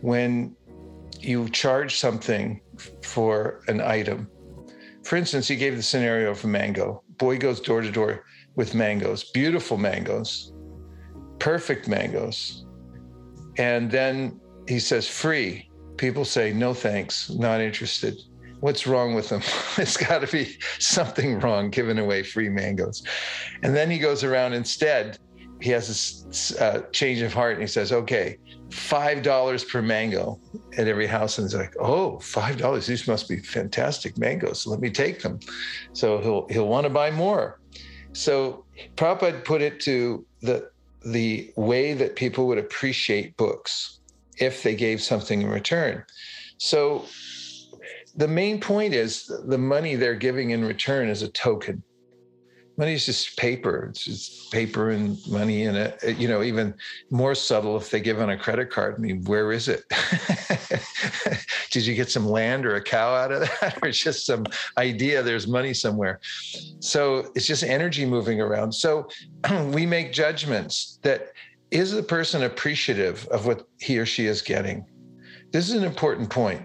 [0.00, 0.54] when
[1.20, 2.60] you charge something
[3.02, 4.28] for an item,
[5.04, 7.02] for instance, he gave the scenario of a mango.
[7.18, 8.24] Boy goes door to door
[8.56, 10.52] with mangoes, beautiful mangoes,
[11.38, 12.64] perfect mangoes.
[13.58, 15.70] And then he says, free.
[15.96, 18.18] People say, no thanks, not interested.
[18.60, 19.42] What's wrong with them?
[19.78, 23.02] It's got to be something wrong giving away free mangoes.
[23.62, 25.18] And then he goes around instead,
[25.64, 28.36] he has this uh, change of heart and he says, okay,
[28.70, 30.38] five dollars per mango
[30.76, 31.38] at every house.
[31.38, 34.66] And he's like oh five dollars these must be fantastic mangoes.
[34.66, 35.40] Let me take them.
[35.94, 37.60] So he'll he'll want to buy more.
[38.12, 40.68] So Prabhupada put it to the
[41.06, 44.00] the way that people would appreciate books
[44.36, 46.04] if they gave something in return.
[46.58, 47.06] So
[48.14, 51.82] the main point is the money they're giving in return is a token
[52.76, 53.86] money is just paper.
[53.90, 56.18] It's just paper and money and it.
[56.18, 56.74] You know even
[57.10, 58.96] more subtle if they give on a credit card.
[58.96, 59.84] I mean where is it?
[61.70, 63.78] Did you get some land or a cow out of that?
[63.82, 64.44] Or just some
[64.78, 65.22] idea?
[65.22, 66.20] There's money somewhere.
[66.80, 68.72] So it's just energy moving around.
[68.72, 69.08] So
[69.72, 71.32] we make judgments that
[71.70, 74.86] is the person appreciative of what he or she is getting?
[75.50, 76.62] This is an important point.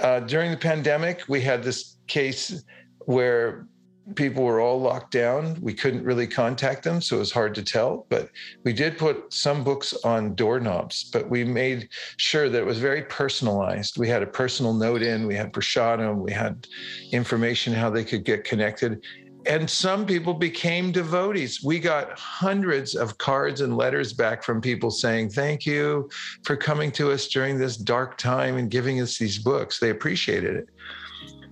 [0.00, 2.62] Uh, during the pandemic we had this case
[3.06, 3.66] where
[4.14, 5.58] people were all locked down.
[5.60, 8.06] We couldn't really contact them, so it was hard to tell.
[8.08, 8.30] But
[8.64, 13.02] we did put some books on doorknobs, but we made sure that it was very
[13.02, 13.98] personalized.
[13.98, 16.68] We had a personal note in, we had prasadam, we had
[17.10, 19.04] information how they could get connected.
[19.46, 21.62] And some people became devotees.
[21.62, 26.10] We got hundreds of cards and letters back from people saying, Thank you
[26.42, 29.78] for coming to us during this dark time and giving us these books.
[29.78, 30.68] They appreciated it.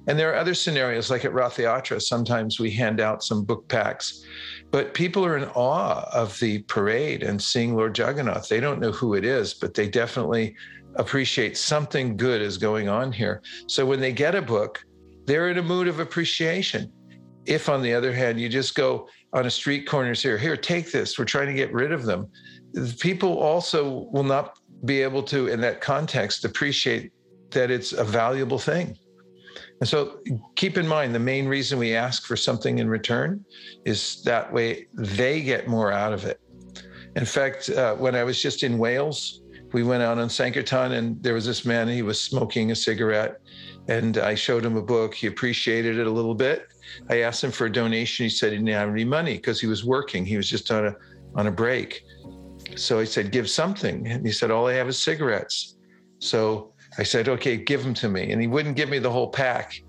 [0.07, 3.67] And there are other scenarios, like at Rath Yatra, sometimes we hand out some book
[3.69, 4.25] packs,
[4.71, 8.49] but people are in awe of the parade and seeing Lord Jagannath.
[8.49, 10.57] They don't know who it is, but they definitely
[10.97, 13.43] appreciate something good is going on here.
[13.67, 14.85] So when they get a book,
[15.27, 16.93] they're in a mood of appreciation.
[17.47, 20.93] If, on the other hand, you just go on a street corners here, here, take
[20.93, 22.29] this, we're trying to get rid of them,
[23.01, 27.13] people also will not be able to, in that context, appreciate
[27.51, 28.97] that it's a valuable thing.
[29.81, 30.21] And so
[30.57, 33.45] keep in mind the main reason we ask for something in return
[33.85, 36.41] is that way they get more out of it.
[37.17, 41.23] In fact, uh, when I was just in Wales, we went out on Sankirtan and
[41.23, 43.41] there was this man, he was smoking a cigarette.
[43.89, 45.15] And I showed him a book.
[45.15, 46.69] He appreciated it a little bit.
[47.11, 48.25] I asked him for a donation.
[48.25, 50.25] He said he didn't have any money because he was working.
[50.25, 50.95] He was just on a
[51.35, 52.03] on a break.
[52.77, 54.07] So I said, give something.
[54.07, 55.77] And he said, all I have is cigarettes.
[56.19, 58.31] So I said, okay, give them to me.
[58.31, 59.83] And he wouldn't give me the whole pack.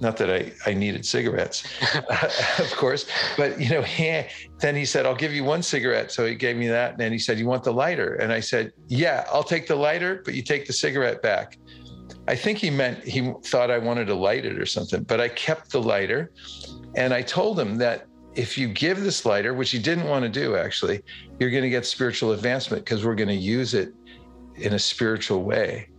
[0.00, 1.64] Not that I, I needed cigarettes,
[2.58, 4.24] of course, but you know, he,
[4.58, 6.10] then he said, I'll give you one cigarette.
[6.10, 6.92] So he gave me that.
[6.92, 8.14] And then he said, you want the lighter?
[8.14, 11.56] And I said, yeah, I'll take the lighter, but you take the cigarette back.
[12.26, 15.28] I think he meant he thought I wanted to light it or something, but I
[15.28, 16.32] kept the lighter.
[16.96, 20.28] And I told him that if you give this lighter, which he didn't want to
[20.28, 21.02] do actually,
[21.38, 23.92] you're going to get spiritual advancement because we're going to use it
[24.56, 25.91] in a spiritual way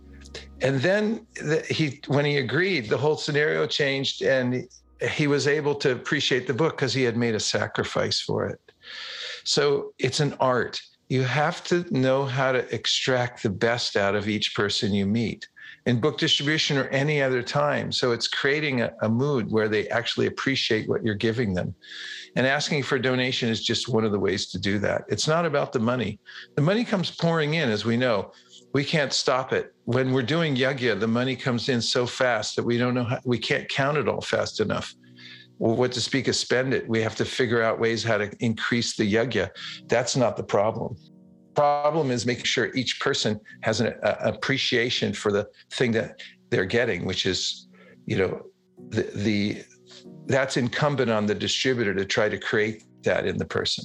[0.64, 4.66] and then the, he when he agreed the whole scenario changed and
[5.10, 8.58] he was able to appreciate the book because he had made a sacrifice for it.
[9.44, 10.80] So it's an art.
[11.08, 15.46] You have to know how to extract the best out of each person you meet.
[15.84, 19.86] In book distribution or any other time so it's creating a, a mood where they
[19.88, 21.74] actually appreciate what you're giving them.
[22.36, 25.04] And asking for a donation is just one of the ways to do that.
[25.08, 26.18] It's not about the money.
[26.56, 28.32] The money comes pouring in as we know
[28.74, 29.72] we can't stop it.
[29.84, 33.20] When we're doing yagya, the money comes in so fast that we don't know how,
[33.24, 34.92] we can't count it all fast enough.
[35.58, 36.86] What to speak of spend it?
[36.88, 39.50] We have to figure out ways how to increase the yagya.
[39.86, 40.96] That's not the problem.
[41.54, 46.64] Problem is making sure each person has an a, appreciation for the thing that they're
[46.64, 47.68] getting, which is,
[48.06, 48.42] you know,
[48.88, 49.62] the, the
[50.26, 53.84] that's incumbent on the distributor to try to create that in the person.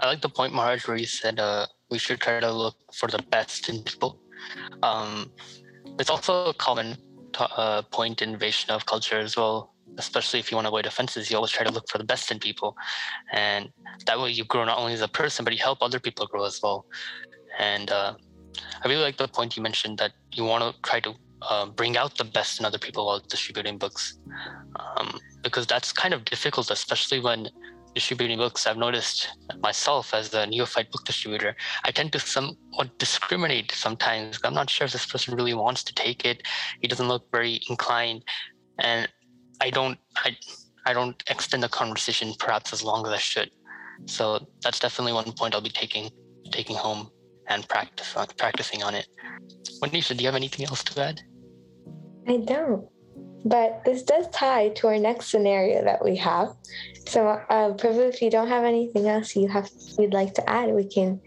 [0.00, 3.08] I like the point, Maharaj, where you said uh, we should try to look for
[3.14, 4.10] the best in people.
[4.82, 5.10] Um,
[6.00, 6.88] it's also a common
[7.36, 9.56] t- uh, point in Vaishnav culture as well,
[10.04, 11.30] especially if you want to avoid offenses.
[11.30, 12.70] You always try to look for the best in people,
[13.32, 13.62] and
[14.06, 16.44] that way you grow not only as a person, but you help other people grow
[16.52, 16.78] as well.
[17.70, 18.10] And uh,
[18.82, 21.12] I really like the point you mentioned that you want to try to
[21.50, 24.18] uh, bring out the best in other people while distributing books,
[24.82, 25.08] um,
[25.46, 27.40] because that's kind of difficult, especially when
[27.94, 29.28] distributing books, I've noticed
[29.62, 34.40] myself as a neophyte book distributor, I tend to somewhat discriminate sometimes.
[34.44, 36.42] I'm not sure if this person really wants to take it.
[36.80, 38.22] He doesn't look very inclined,
[38.78, 39.08] and
[39.60, 40.36] I don't I
[40.86, 43.50] I don't extend the conversation perhaps as long as I should.
[44.06, 46.10] So that's definitely one point I'll be taking
[46.50, 47.10] taking home
[47.48, 49.06] and practice on, practicing on it.
[49.82, 51.20] Monisha, do you have anything else to add?
[52.26, 52.88] I don't.
[53.44, 56.54] But this does tie to our next scenario that we have.
[57.06, 60.72] So, uh, Prabhu, if you don't have anything else you have you'd like to add,
[60.72, 61.20] we can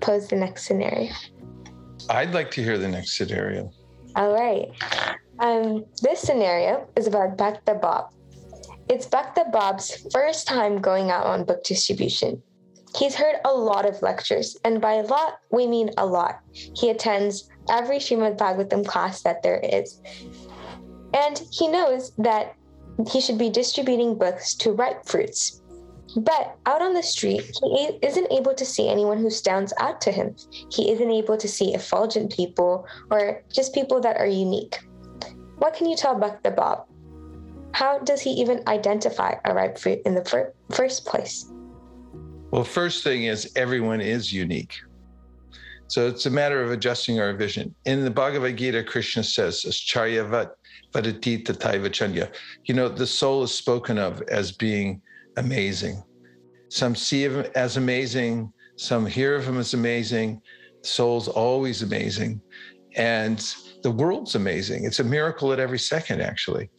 [0.00, 1.12] pose the next scenario.
[2.08, 3.72] I'd like to hear the next scenario.
[4.14, 4.68] All right.
[5.40, 8.12] Um, this scenario is about Bhakta Bob.
[8.88, 12.42] It's Bhakta Bob's first time going out on book distribution.
[12.96, 16.40] He's heard a lot of lectures, and by a lot, we mean a lot.
[16.52, 20.00] He attends every Srimad Bhagavatam class that there is.
[21.14, 22.54] And he knows that
[23.10, 25.62] he should be distributing books to ripe fruits.
[26.16, 30.10] But out on the street, he isn't able to see anyone who stands out to
[30.10, 30.34] him.
[30.70, 34.78] He isn't able to see effulgent people or just people that are unique.
[35.58, 36.86] What can you tell Bhakta Bob?
[37.72, 41.50] How does he even identify a ripe fruit in the fir- first place?
[42.50, 44.74] Well, first thing is everyone is unique.
[45.88, 47.74] So it's a matter of adjusting our vision.
[47.84, 49.64] In the Bhagavad Gita, Krishna says,
[50.92, 52.32] Taivachanya.
[52.64, 55.00] You know, the soul is spoken of as being
[55.36, 56.02] amazing.
[56.68, 60.42] Some see him as amazing, some hear of him as amazing.
[60.82, 62.40] The soul's always amazing.
[62.96, 63.38] And
[63.82, 64.84] the world's amazing.
[64.84, 66.70] It's a miracle at every second, actually.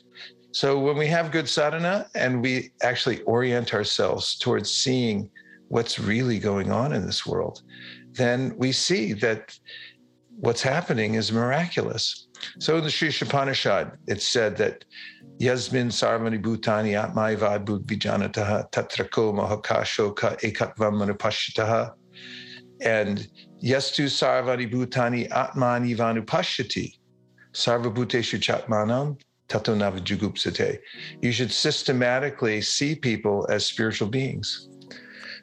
[0.52, 5.30] So when we have good sadhana and we actually orient ourselves towards seeing
[5.68, 7.62] what's really going on in this world,
[8.14, 9.58] then we see that
[10.40, 12.29] what's happening is miraculous.
[12.60, 14.86] So in the Sri Isopanishad, it said that
[15.40, 21.94] Yasmin sarvani bhutani atmaivad vijanataha tatrako mahakashoka ekatvam manupashitaha.
[22.82, 23.28] And
[23.64, 26.94] yastu sarvani bhutani atmani vanupashyati
[27.54, 30.80] sarvabhuteshu chatmanam tato navajugupsate.
[31.22, 34.70] You should systematically see people as spiritual beings.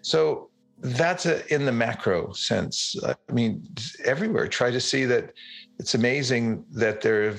[0.03, 2.94] So that's a, in the macro sense.
[3.05, 3.66] I mean,
[4.05, 4.47] everywhere.
[4.47, 5.32] Try to see that
[5.79, 7.39] it's amazing that the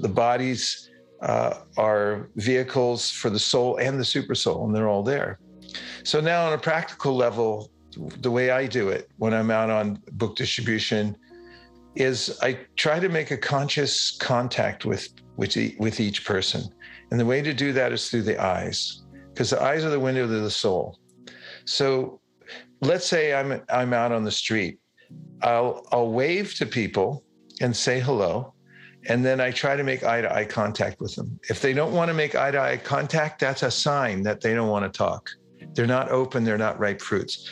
[0.00, 0.90] the bodies
[1.22, 5.38] uh, are vehicles for the soul and the super soul, and they're all there.
[6.02, 7.70] So now, on a practical level,
[8.20, 11.16] the way I do it when I'm out on book distribution
[11.94, 16.62] is I try to make a conscious contact with with, with each person,
[17.10, 20.00] and the way to do that is through the eyes, because the eyes are the
[20.00, 20.98] window to the soul.
[21.64, 22.20] So
[22.80, 24.78] let's say I'm I'm out on the street.
[25.42, 27.24] I'll I'll wave to people
[27.60, 28.54] and say hello.
[29.06, 31.38] And then I try to make eye to eye contact with them.
[31.50, 34.54] If they don't want to make eye to eye contact, that's a sign that they
[34.54, 35.28] don't want to talk.
[35.74, 37.50] They're not open, they're not ripe fruits.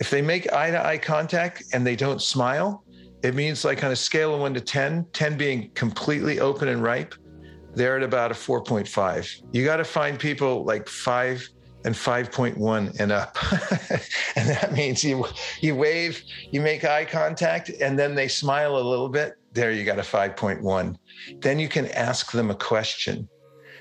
[0.00, 2.84] If they make eye to eye contact and they don't smile,
[3.22, 6.82] it means like on a scale of one to 10, 10 being completely open and
[6.82, 7.14] ripe,
[7.74, 9.42] they're at about a 4.5.
[9.52, 11.46] You got to find people like five
[11.84, 13.36] and 5.1 and up.
[14.36, 15.26] and that means you
[15.60, 19.34] you wave, you make eye contact, and then they smile a little bit.
[19.52, 20.96] There you got a 5.1.
[21.40, 23.28] Then you can ask them a question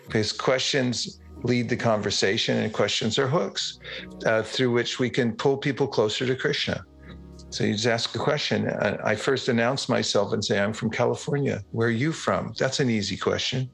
[0.06, 3.80] because questions lead the conversation and questions are hooks
[4.26, 6.86] uh, through which we can pull people closer to Krishna.
[7.49, 8.68] So you just ask a question.
[8.70, 11.64] I first announce myself and say, I'm from California.
[11.72, 12.54] Where are you from?
[12.58, 13.70] That's an easy question.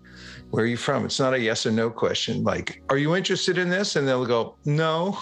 [0.51, 1.05] Where are you from?
[1.05, 2.43] It's not a yes or no question.
[2.43, 3.95] Like, are you interested in this?
[3.95, 5.19] And they'll go, no.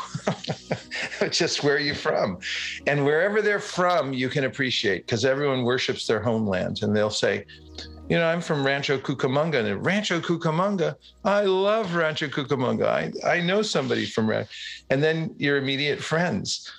[1.31, 2.39] just where are you from?
[2.87, 6.79] And wherever they're from, you can appreciate because everyone worships their homeland.
[6.81, 7.45] And they'll say,
[8.09, 9.65] you know, I'm from Rancho Cucamonga.
[9.65, 12.87] And Rancho Cucamonga, I love Rancho Cucamonga.
[12.87, 14.49] I, I know somebody from Rancho.
[14.89, 16.71] And then your immediate friends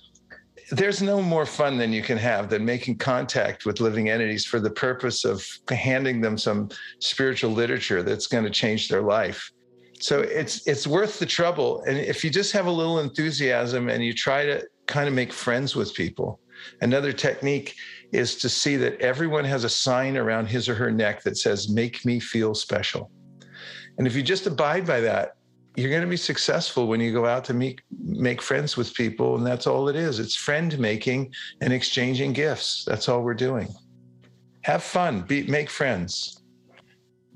[0.71, 4.61] there's no more fun than you can have than making contact with living entities for
[4.61, 6.69] the purpose of handing them some
[7.01, 9.51] spiritual literature that's going to change their life.
[10.01, 11.83] So it's it's worth the trouble.
[11.83, 15.33] And if you just have a little enthusiasm and you try to kind of make
[15.33, 16.41] friends with people
[16.81, 17.75] another technique
[18.13, 21.69] is to see that everyone has a sign around his or her neck that says
[21.69, 23.11] make me feel special.
[23.99, 25.33] And if you just abide by that
[25.79, 29.37] you're going to be successful when you go out to meet make friends with people
[29.37, 30.19] and that's all it is.
[30.19, 32.85] It's friend making and exchanging gifts.
[32.85, 33.69] That's all we're doing.
[34.63, 35.23] Have fun.
[35.23, 36.43] Be make friends.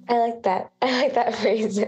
[0.08, 0.72] I like that.
[0.82, 1.78] I like that phrase.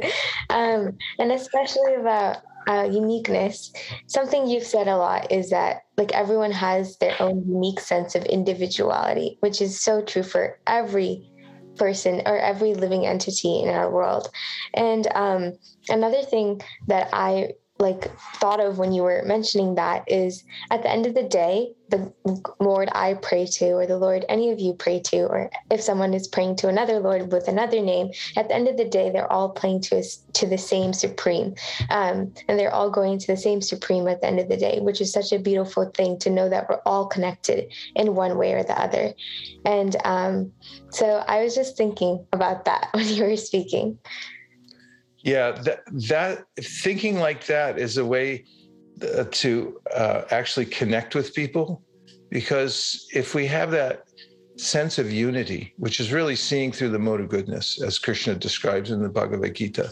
[0.48, 2.38] Um, and especially about
[2.68, 3.72] uh, uniqueness.
[4.07, 8.24] Something you've said a lot is that like everyone has their own unique sense of
[8.24, 11.30] individuality which is so true for every
[11.77, 14.29] person or every living entity in our world.
[14.75, 15.53] And um,
[15.89, 20.91] another thing that I like thought of when you were mentioning that is at the
[20.91, 24.74] end of the day the lord i pray to or the lord any of you
[24.74, 28.55] pray to or if someone is praying to another lord with another name at the
[28.55, 31.55] end of the day they're all praying to us to the same supreme.
[31.90, 34.80] Um, and they're all going to the same supreme at the end of the day
[34.80, 38.53] which is such a beautiful thing to know that we're all connected in one way
[38.55, 39.14] or the other.
[39.64, 40.53] And um,
[40.90, 43.99] so i was just thinking about that when you were speaking.
[45.22, 48.45] Yeah, that that thinking like that is a way
[49.03, 51.82] uh, to uh, actually connect with people,
[52.35, 54.05] because if we have that
[54.57, 58.91] sense of unity, which is really seeing through the mode of goodness, as Krishna describes
[58.91, 59.91] in the Bhagavad Gita,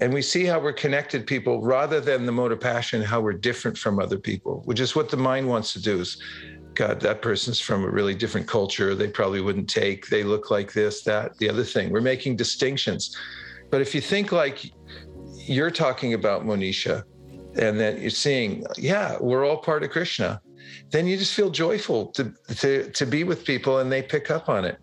[0.00, 3.32] and we see how we're connected people rather than the mode of passion, how we're
[3.32, 6.00] different from other people, which is what the mind wants to do.
[6.00, 6.20] Is
[6.74, 8.94] God, that person's from a really different culture.
[8.94, 10.08] They probably wouldn't take.
[10.08, 11.90] They look like this, that, the other thing.
[11.90, 13.16] We're making distinctions
[13.74, 14.70] but if you think like
[15.34, 17.02] you're talking about Monisha,
[17.56, 20.40] and that you're seeing, yeah, we're all part of Krishna,
[20.90, 24.48] then you just feel joyful to to to be with people and they pick up
[24.48, 24.78] on it.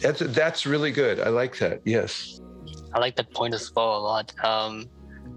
[0.00, 1.20] That's that's really good.
[1.20, 1.80] I like that.
[1.84, 2.40] Yes.
[2.92, 4.32] I like that point as well a lot.
[4.44, 4.88] Um,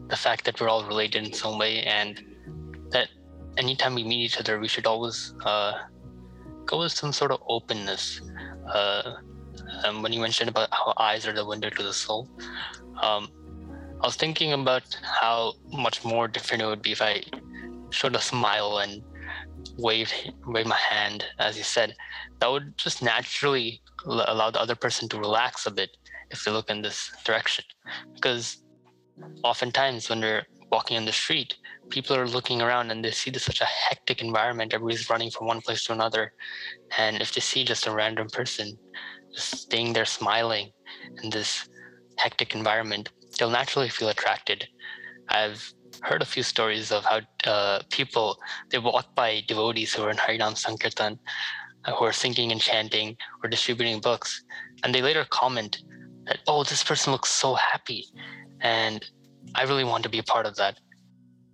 [0.07, 2.22] the fact that we're all related in some way, and
[2.91, 3.09] that
[3.57, 5.74] anytime we meet each other, we should always uh,
[6.65, 8.22] go with some sort of openness.
[8.67, 9.15] Uh,
[9.84, 12.30] um, when you mentioned about how eyes are the window to the soul,
[13.01, 13.30] um,
[14.01, 17.24] I was thinking about how much more different it would be if I
[17.91, 19.03] showed a smile and
[19.78, 20.12] wave
[20.46, 21.96] wave my hand, as you said,
[22.40, 25.98] that would just naturally allow the other person to relax a bit
[26.32, 27.66] if they look in this direction.
[28.14, 28.64] Because
[29.44, 31.56] oftentimes when we're walking on the street,
[31.90, 34.74] people are looking around and they see this such a hectic environment.
[34.74, 36.34] Everybody's running from one place to another.
[36.98, 38.78] And if they see just a random person
[39.34, 40.72] just staying there smiling
[41.24, 41.68] in this
[42.18, 44.68] hectic environment, they'll naturally feel attracted.
[45.30, 45.74] I've
[46.04, 48.38] heard a few stories of how uh, people
[48.70, 51.20] they walk by devotees who are in Harinam Sankirtan,
[51.86, 54.43] uh, who are singing and chanting or distributing books,
[54.84, 55.78] and they later comment
[56.26, 58.06] that, "Oh, this person looks so happy,"
[58.62, 59.06] and
[59.56, 60.80] I really want to be a part of that.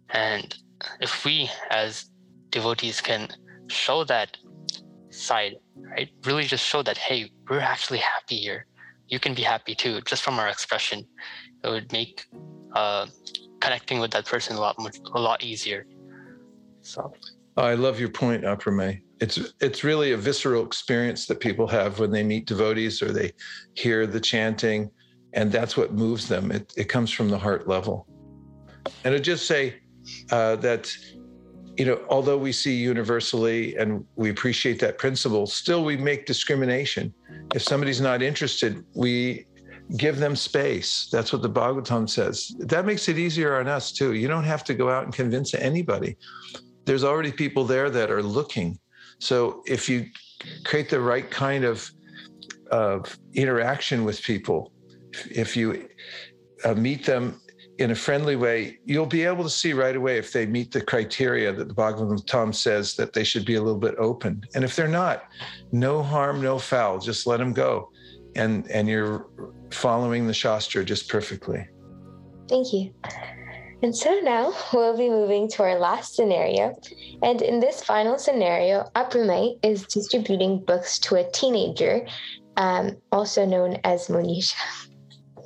[0.10, 0.56] And
[1.02, 2.10] if we as
[2.50, 3.30] devotees can
[3.68, 4.38] show that
[5.10, 8.66] side, right, really just show that, hey, we're actually happy here.
[9.08, 11.08] You can be happy too, just from our expression.
[11.64, 12.26] It would make
[12.76, 13.08] uh,
[13.66, 15.86] connecting with that person a lot much, a lot easier.
[16.82, 17.14] So.
[17.58, 19.02] I love your point, Aprame.
[19.22, 23.32] It's it's really a visceral experience that people have when they meet devotees or they
[23.76, 24.92] hear the chanting,
[25.34, 26.52] and that's what moves them.
[26.52, 28.08] It it comes from the heart level.
[29.04, 29.82] And I just say
[30.32, 30.94] uh, that
[31.78, 37.14] you know, although we see universally and we appreciate that principle, still we make discrimination.
[37.54, 39.46] If somebody's not interested, we
[39.98, 41.08] give them space.
[41.12, 42.56] That's what the Bhagavatam says.
[42.60, 44.14] That makes it easier on us too.
[44.14, 46.18] You don't have to go out and convince anybody.
[46.86, 48.80] There's already people there that are looking.
[49.20, 50.08] So if you
[50.66, 51.90] create the right kind of
[52.72, 54.72] of interaction with people,
[55.30, 55.88] if you
[56.64, 57.40] uh, meet them
[57.78, 60.82] in a friendly way, you'll be able to see right away if they meet the
[60.82, 64.42] criteria that the Bhagavatam says that they should be a little bit open.
[64.56, 65.24] And if they're not,
[65.72, 67.92] no harm, no foul, just let them go.
[68.36, 69.28] And, and you're
[69.76, 71.68] following the Shastra just perfectly.
[72.48, 72.94] Thank you.
[73.82, 76.74] And so now we'll be moving to our last scenario.
[77.22, 82.08] And in this final scenario, Aprame is distributing books to a teenager,
[82.58, 84.56] um, also known as Monisha.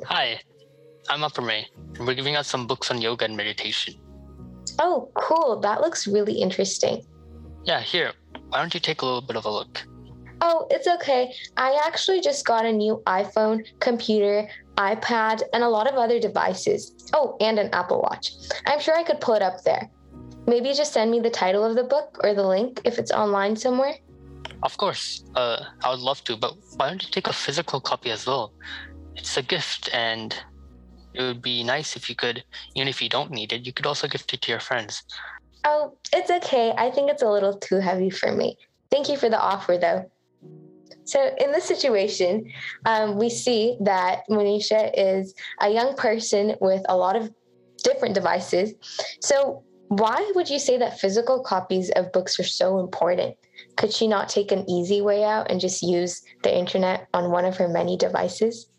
[0.05, 0.39] Hi,
[1.09, 1.65] I'm Aprame.
[1.99, 3.95] We're giving out some books on yoga and meditation.
[4.79, 5.59] Oh, cool.
[5.59, 7.03] That looks really interesting.
[7.65, 8.13] Yeah, here.
[8.49, 9.85] Why don't you take a little bit of a look?
[10.41, 11.33] Oh, it's okay.
[11.57, 16.95] I actually just got a new iPhone, computer, iPad, and a lot of other devices.
[17.13, 18.31] Oh, and an Apple Watch.
[18.65, 19.89] I'm sure I could pull it up there.
[20.47, 23.55] Maybe just send me the title of the book or the link if it's online
[23.55, 23.95] somewhere.
[24.63, 25.23] Of course.
[25.35, 28.53] Uh, I would love to, but why don't you take a physical copy as well?
[29.15, 30.33] It's a gift, and
[31.13, 32.43] it would be nice if you could,
[32.75, 35.03] even if you don't need it, you could also gift it to your friends.
[35.65, 36.73] Oh, it's okay.
[36.77, 38.57] I think it's a little too heavy for me.
[38.89, 40.09] Thank you for the offer, though.
[41.05, 42.51] So, in this situation,
[42.85, 47.31] um, we see that Monisha is a young person with a lot of
[47.83, 48.73] different devices.
[49.21, 53.35] So, why would you say that physical copies of books are so important?
[53.77, 57.45] Could she not take an easy way out and just use the internet on one
[57.45, 58.69] of her many devices?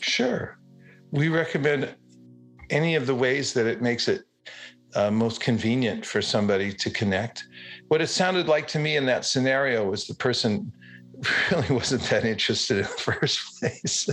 [0.00, 0.58] Sure
[1.12, 1.94] we recommend
[2.70, 4.24] any of the ways that it makes it
[4.94, 7.44] uh, most convenient for somebody to connect.
[7.88, 10.72] What it sounded like to me in that scenario was the person
[11.50, 14.08] really wasn't that interested in the first place.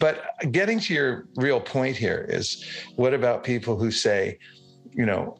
[0.00, 2.64] but getting to your real point here is
[2.96, 4.38] what about people who say,
[4.92, 5.38] you know,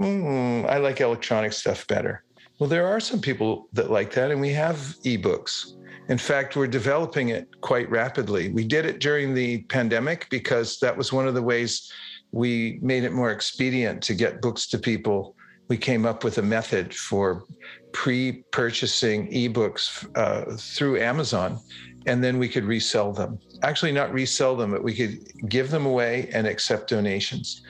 [0.00, 2.24] mm, I like electronic stuff better?
[2.58, 5.72] Well, there are some people that like that, and we have ebooks.
[6.08, 8.50] In fact, we're developing it quite rapidly.
[8.50, 11.90] We did it during the pandemic because that was one of the ways
[12.32, 15.36] we made it more expedient to get books to people.
[15.70, 17.44] We came up with a method for
[17.92, 21.60] pre purchasing ebooks uh, through Amazon,
[22.06, 23.38] and then we could resell them.
[23.62, 27.62] Actually, not resell them, but we could give them away and accept donations.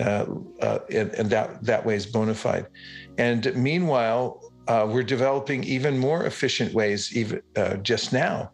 [0.00, 0.24] Uh,
[0.62, 2.66] uh, and, and that, that way is bona fide.
[3.18, 8.50] And meanwhile, uh, we're developing even more efficient ways, even uh, just now.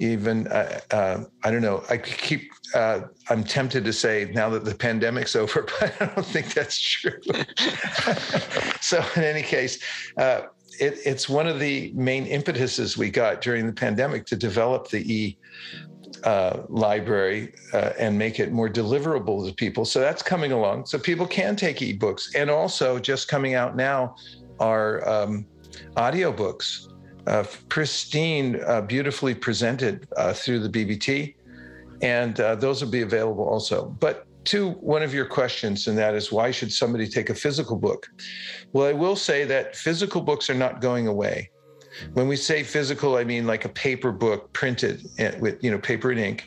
[0.00, 1.82] Even uh, uh I don't know.
[1.90, 2.50] I keep.
[2.74, 6.78] Uh, I'm tempted to say now that the pandemic's over, but I don't think that's
[6.78, 7.18] true.
[8.80, 9.82] so in any case,
[10.16, 10.42] uh,
[10.80, 15.12] it, it's one of the main impetuses we got during the pandemic to develop the
[15.12, 15.38] e
[16.24, 19.84] uh, library uh, and make it more deliverable to people.
[19.84, 20.86] So that's coming along.
[20.86, 24.16] So people can take ebooks, and also just coming out now
[24.58, 25.46] are um,
[25.96, 26.88] audiobooks,
[27.28, 31.34] uh, pristine, uh, beautifully presented uh, through the BBT.
[32.00, 33.96] And uh, those will be available also.
[34.00, 37.76] But to one of your questions, and that is why should somebody take a physical
[37.76, 38.08] book?
[38.72, 41.50] Well, I will say that physical books are not going away.
[42.14, 45.78] When we say physical, I mean like a paper book printed eh, with you know
[45.78, 46.46] paper and ink.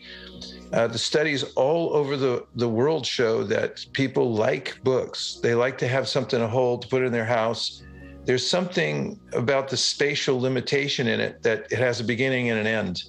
[0.74, 5.40] Uh, the studies all over the, the world show that people like books.
[5.44, 7.84] They like to have something to hold, to put in their house,
[8.26, 12.68] there's something about the spatial limitation in it that it has a beginning and an
[12.68, 13.04] end.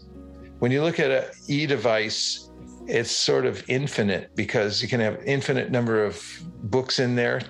[0.58, 2.50] When you look at an e device,
[2.86, 6.22] it's sort of infinite because you can have infinite number of
[6.64, 7.42] books in there.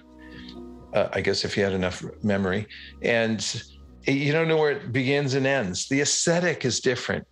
[0.93, 2.67] Uh, I guess if you had enough memory,
[3.03, 3.63] and
[4.07, 5.89] you don't know where it begins and ends.
[5.89, 7.27] The aesthetic is different.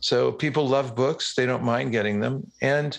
[0.00, 2.50] So people love books; they don't mind getting them.
[2.60, 2.98] And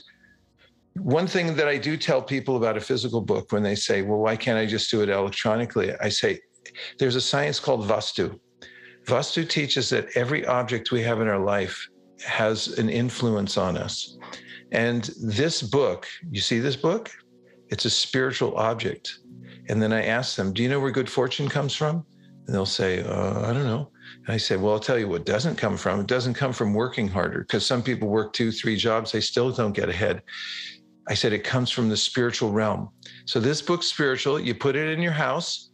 [0.94, 4.20] one thing that I do tell people about a physical book when they say, "Well,
[4.20, 6.40] why can't I just do it electronically?" I say,
[7.00, 8.40] "There's a science called Vastu.
[9.06, 11.88] Vastu teaches that every object we have in our life
[12.26, 14.18] has an influence on us."
[14.72, 17.12] And this book, you see this book?
[17.70, 19.20] It's a spiritual object.
[19.70, 22.06] And then I ask them, Do you know where good fortune comes from?
[22.46, 23.92] And they'll say, uh, I don't know.
[24.26, 26.02] And I say, Well, I'll tell you what doesn't come from.
[26.02, 29.52] It doesn't come from working harder because some people work two, three jobs, they still
[29.52, 30.22] don't get ahead.
[31.08, 32.90] I said, It comes from the spiritual realm.
[33.26, 34.40] So this book's spiritual.
[34.40, 35.72] You put it in your house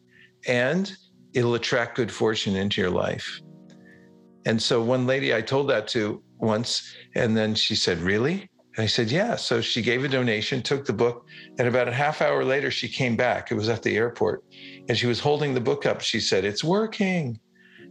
[0.47, 0.95] and
[1.33, 3.41] it'll attract good fortune into your life.
[4.45, 8.49] And so one lady I told that to once, and then she said, Really?
[8.75, 9.35] And I said, Yeah.
[9.35, 11.25] So she gave a donation, took the book,
[11.59, 13.51] and about a half hour later, she came back.
[13.51, 14.43] It was at the airport,
[14.89, 16.01] and she was holding the book up.
[16.01, 17.39] She said, It's working.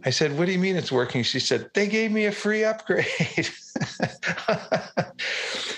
[0.03, 1.23] I said, What do you mean it's working?
[1.23, 3.07] She said, They gave me a free upgrade.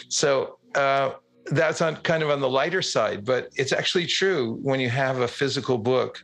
[0.09, 1.11] so uh,
[1.47, 5.19] that's on kind of on the lighter side, but it's actually true when you have
[5.19, 6.23] a physical book,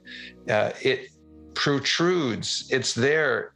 [0.49, 1.09] uh, it
[1.53, 3.53] protrudes, it's there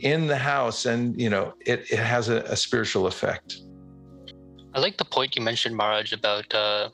[0.00, 3.58] in the house, and you know, it, it has a, a spiritual effect.
[4.74, 6.88] I like the point you mentioned, Maharaj, about uh,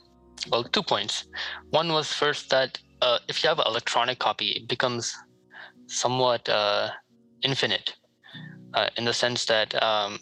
[0.50, 1.24] well, two points.
[1.70, 5.14] One was first that uh, if you have an electronic copy, it becomes
[5.86, 6.90] somewhat uh,
[7.42, 7.94] infinite
[8.74, 10.18] uh, in the sense that, um,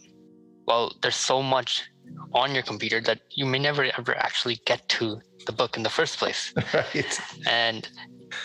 [0.66, 1.88] well, there's so much
[2.32, 5.90] on your computer that you may never ever actually get to the book in the
[5.90, 6.52] first place.
[6.74, 7.20] Right.
[7.46, 7.88] And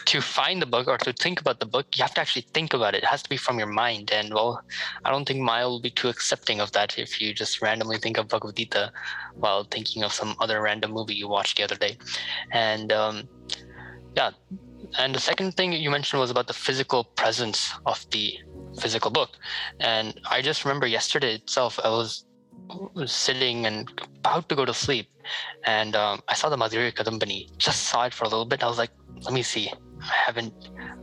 [0.06, 2.74] to find the book or to think about the book, you have to actually think
[2.74, 3.04] about it.
[3.04, 4.12] It has to be from your mind.
[4.12, 4.62] And well,
[5.04, 8.18] I don't think Maya will be too accepting of that if you just randomly think
[8.18, 8.92] of Bhagavad Gita
[9.36, 11.98] while thinking of some other random movie you watched the other day.
[12.52, 13.28] And um,
[14.16, 14.32] yeah.
[14.98, 18.38] And the second thing you mentioned was about the physical presence of the
[18.80, 19.32] physical book.
[19.80, 22.26] And I just remember yesterday itself, I was
[23.06, 25.08] sitting and about to go to sleep
[25.66, 28.68] and um, i saw the madhurya kadambini just saw it for a little bit i
[28.68, 28.92] was like
[29.24, 29.72] let me see.
[30.02, 30.54] I haven't,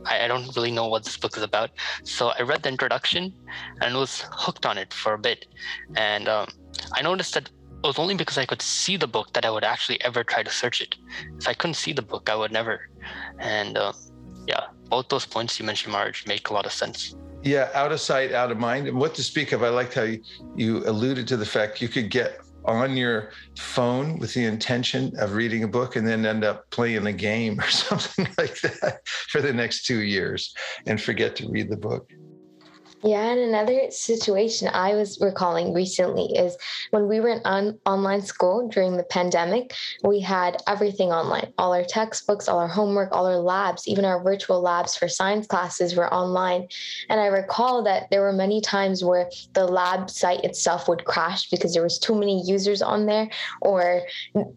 [0.05, 1.71] I, I don't really know what this book is about.
[2.03, 3.33] So I read the introduction
[3.81, 5.45] and was hooked on it for a bit.
[5.95, 6.47] And um,
[6.93, 9.63] I noticed that it was only because I could see the book that I would
[9.63, 10.95] actually ever try to search it.
[11.37, 12.89] If I couldn't see the book, I would never.
[13.39, 13.93] And uh,
[14.49, 17.15] yeah, both those points you mentioned, Maharaj, make a lot of sense.
[17.43, 18.87] Yeah, out of sight, out of mind.
[18.87, 20.23] And what to speak of, I liked how you,
[20.55, 25.33] you alluded to the fact you could get on your phone with the intention of
[25.33, 29.39] reading a book and then end up playing a game or something like that for
[29.39, 30.53] the next two years
[30.87, 32.09] and forget to read the book.
[33.03, 36.57] Yeah, and another situation I was recalling recently is
[36.91, 39.73] when we were in on- online school during the pandemic,
[40.03, 41.53] we had everything online.
[41.57, 45.47] All our textbooks, all our homework, all our labs, even our virtual labs for science
[45.47, 46.67] classes were online.
[47.09, 51.49] And I recall that there were many times where the lab site itself would crash
[51.49, 53.29] because there was too many users on there
[53.61, 54.01] or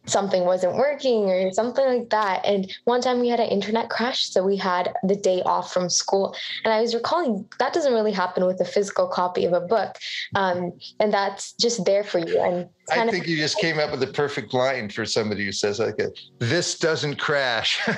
[0.06, 2.44] something wasn't working or something like that.
[2.44, 5.88] And one time we had an internet crash, so we had the day off from
[5.88, 6.34] school.
[6.64, 9.60] And I was recalling that doesn't really happen happen with a physical copy of a
[9.60, 9.96] book.
[10.34, 12.40] Um, and that's just there for you.
[12.40, 15.52] And I think of, you just came up with the perfect line for somebody who
[15.52, 16.00] says like,
[16.38, 17.80] "This doesn't crash."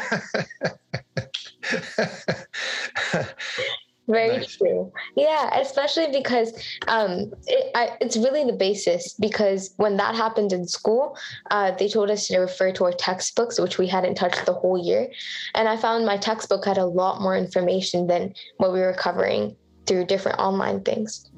[4.07, 4.57] Very nice.
[4.57, 4.93] true.
[5.17, 6.53] Yeah, especially because
[6.89, 9.15] um, it, I, it's really the basis.
[9.15, 11.17] Because when that happened in school,
[11.51, 14.77] uh, they told us to refer to our textbooks, which we hadn't touched the whole
[14.77, 15.09] year.
[15.55, 19.57] And I found my textbook had a lot more information than what we were covering
[19.87, 21.31] through different online things.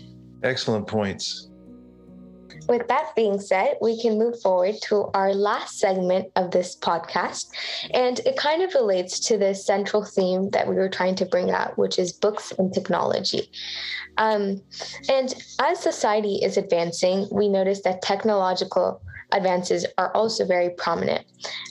[0.43, 1.51] Excellent points.
[2.69, 7.47] With that being said, we can move forward to our last segment of this podcast.
[7.95, 11.51] And it kind of relates to the central theme that we were trying to bring
[11.51, 13.51] out, which is books and technology.
[14.19, 14.63] Um,
[15.09, 19.01] and as society is advancing, we notice that technological
[19.37, 21.25] advances are also very prominent.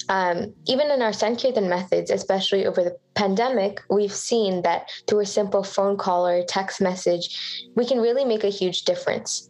[0.09, 5.25] Um, even in our Sankirtan methods, especially over the pandemic, we've seen that through a
[5.25, 7.25] simple phone call or text message,
[7.75, 9.49] we can really make a huge difference.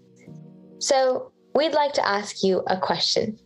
[0.79, 3.39] So, we'd like to ask you a question.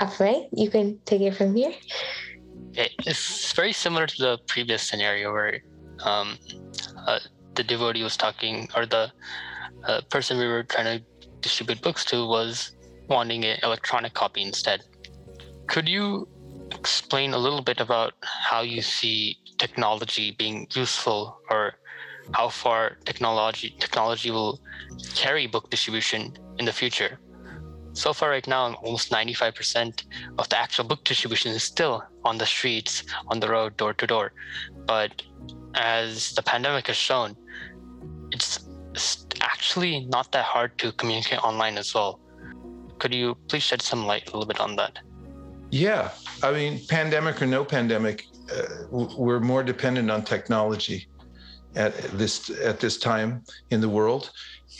[0.00, 1.74] Aprame, you can take it from here.
[2.74, 5.60] It's very similar to the previous scenario where
[6.04, 6.38] um,
[7.06, 7.18] uh,
[7.54, 9.10] the devotee was talking, or the
[9.84, 11.04] uh, person we were trying to
[11.40, 12.76] distribute books to was
[13.08, 14.82] wanting an electronic copy instead.
[15.66, 16.28] Could you
[16.72, 21.74] explain a little bit about how you see technology being useful or
[22.32, 24.60] how far technology technology will
[25.14, 27.18] carry book distribution in the future.
[27.92, 30.04] So far, right now, almost 95%
[30.38, 34.06] of the actual book distribution is still on the streets, on the road, door to
[34.06, 34.32] door.
[34.86, 35.22] But
[35.74, 37.34] as the pandemic has shown,
[38.30, 38.60] it's
[39.40, 42.20] actually not that hard to communicate online as well.
[42.98, 44.98] Could you please shed some light a little bit on that?
[45.70, 46.10] Yeah,
[46.42, 48.24] I mean, pandemic or no pandemic,
[48.54, 51.08] uh, we're more dependent on technology
[51.76, 54.30] at this at this time in the world.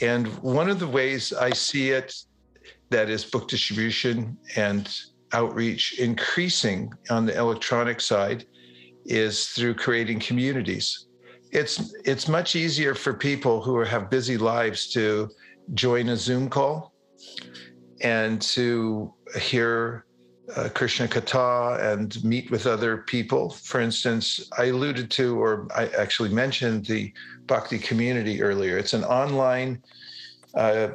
[0.01, 2.15] And one of the ways I see it,
[2.91, 4.89] that is book distribution and
[5.33, 8.47] outreach increasing on the electronic side,
[9.05, 11.07] is through creating communities.
[11.53, 15.29] It's it's much easier for people who have busy lives to
[15.75, 16.95] join a Zoom call
[18.01, 20.05] and to hear
[20.57, 23.51] uh, Krishna Katha and meet with other people.
[23.51, 27.13] For instance, I alluded to, or I actually mentioned the
[27.47, 28.79] Bhakti community earlier.
[28.79, 29.83] It's an online
[30.55, 30.89] uh,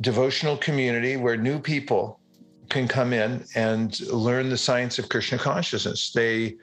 [0.00, 2.20] devotional community where new people
[2.68, 6.12] can come in and learn the science of Krishna consciousness.
[6.12, 6.56] They,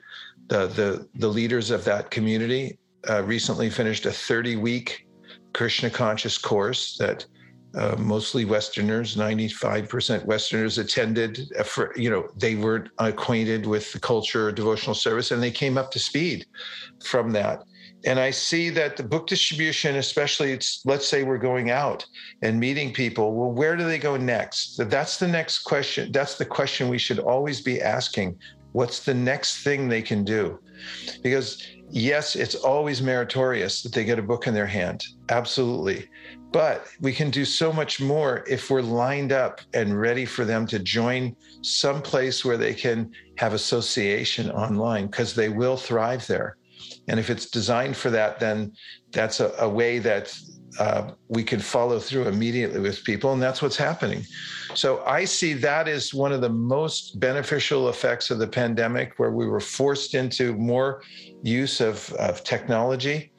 [0.48, 2.78] the the the leaders of that community,
[3.10, 5.06] uh, recently finished a 30 week
[5.52, 7.26] Krishna conscious course that
[7.78, 11.50] uh, mostly Westerners, 95% Westerners attended.
[11.58, 15.78] Uh, for, you know, they weren't acquainted with the culture, devotional service, and they came
[15.78, 16.44] up to speed
[17.04, 17.62] from that.
[18.04, 22.04] And I see that the book distribution, especially, it's let's say we're going out
[22.42, 23.34] and meeting people.
[23.34, 24.76] Well, where do they go next?
[24.88, 26.12] That's the next question.
[26.12, 28.38] That's the question we should always be asking.
[28.72, 30.60] What's the next thing they can do?
[31.22, 35.04] Because yes, it's always meritorious that they get a book in their hand.
[35.28, 36.08] Absolutely.
[36.50, 40.66] But we can do so much more if we're lined up and ready for them
[40.68, 46.56] to join some place where they can have association online because they will thrive there.
[47.08, 48.72] And if it's designed for that, then
[49.12, 50.38] that's a, a way that
[50.78, 53.32] uh, we can follow through immediately with people.
[53.32, 54.24] And that's what's happening.
[54.74, 59.32] So I see that as one of the most beneficial effects of the pandemic, where
[59.32, 61.02] we were forced into more
[61.42, 63.32] use of, of technology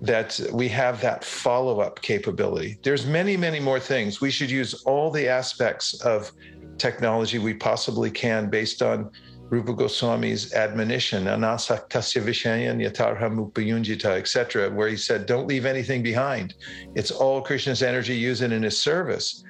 [0.00, 5.10] that we have that follow-up capability there's many many more things we should use all
[5.10, 6.30] the aspects of
[6.78, 9.10] technology we possibly can based on
[9.50, 16.54] Rupa Goswami's admonition, anasaktasya vishayan yatarham upayunjita, etc., where he said, don't leave anything behind.
[16.94, 19.44] It's all Krishna's energy used in his service.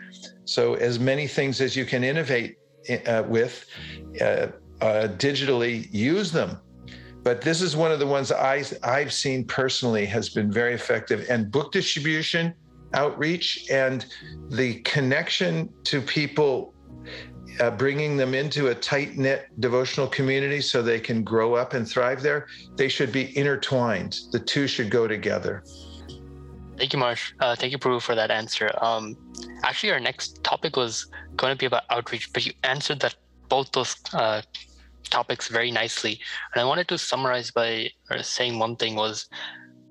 [0.44, 2.56] So, as many things as you can innovate
[3.06, 3.64] uh, with
[4.20, 4.48] uh,
[4.80, 6.58] uh, digitally, use them.
[7.24, 11.26] But this is one of the ones I, I've seen personally has been very effective.
[11.30, 12.54] And book distribution,
[12.92, 14.04] outreach, and
[14.50, 16.74] the connection to people
[17.60, 21.88] uh, bringing them into a tight knit devotional community so they can grow up and
[21.88, 22.46] thrive there,
[22.76, 24.18] they should be intertwined.
[24.32, 25.64] The two should go together.
[26.76, 27.32] Thank you, Maharaj.
[27.40, 28.70] Uh, thank you, Prabhu, for that answer.
[28.82, 29.16] Um,
[29.62, 31.06] actually, our next topic was
[31.36, 33.14] going to be about outreach, but you answered that
[33.48, 34.42] both those uh,
[35.10, 36.20] topics very nicely.
[36.52, 37.90] And I wanted to summarize by
[38.22, 39.28] saying one thing was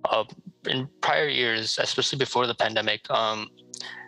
[0.09, 0.24] uh,
[0.68, 3.49] in prior years, especially before the pandemic, um,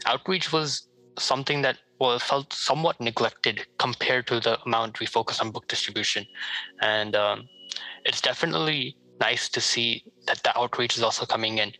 [0.06, 0.88] outreach was
[1.18, 6.26] something that well, felt somewhat neglected compared to the amount we focus on book distribution.
[6.82, 7.48] And um,
[8.04, 11.72] it's definitely nice to see that the outreach is also coming in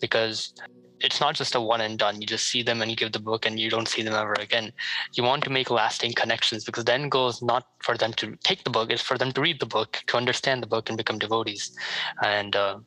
[0.00, 0.54] because
[1.02, 2.20] it's not just a one and done.
[2.20, 4.34] You just see them and you give the book and you don't see them ever
[4.34, 4.72] again.
[5.14, 8.70] You want to make lasting connections because then is not for them to take the
[8.70, 11.76] book, it's for them to read the book, to understand the book and become devotees.
[12.22, 12.78] And uh,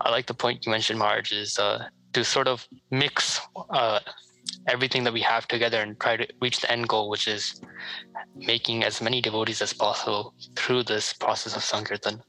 [0.00, 3.40] I like the point you mentioned, Maharaj, is uh, to sort of mix
[3.70, 4.00] uh,
[4.68, 7.60] everything that we have together and try to reach the end goal, which is
[8.36, 12.22] making as many devotees as possible through this process of Sankirtan.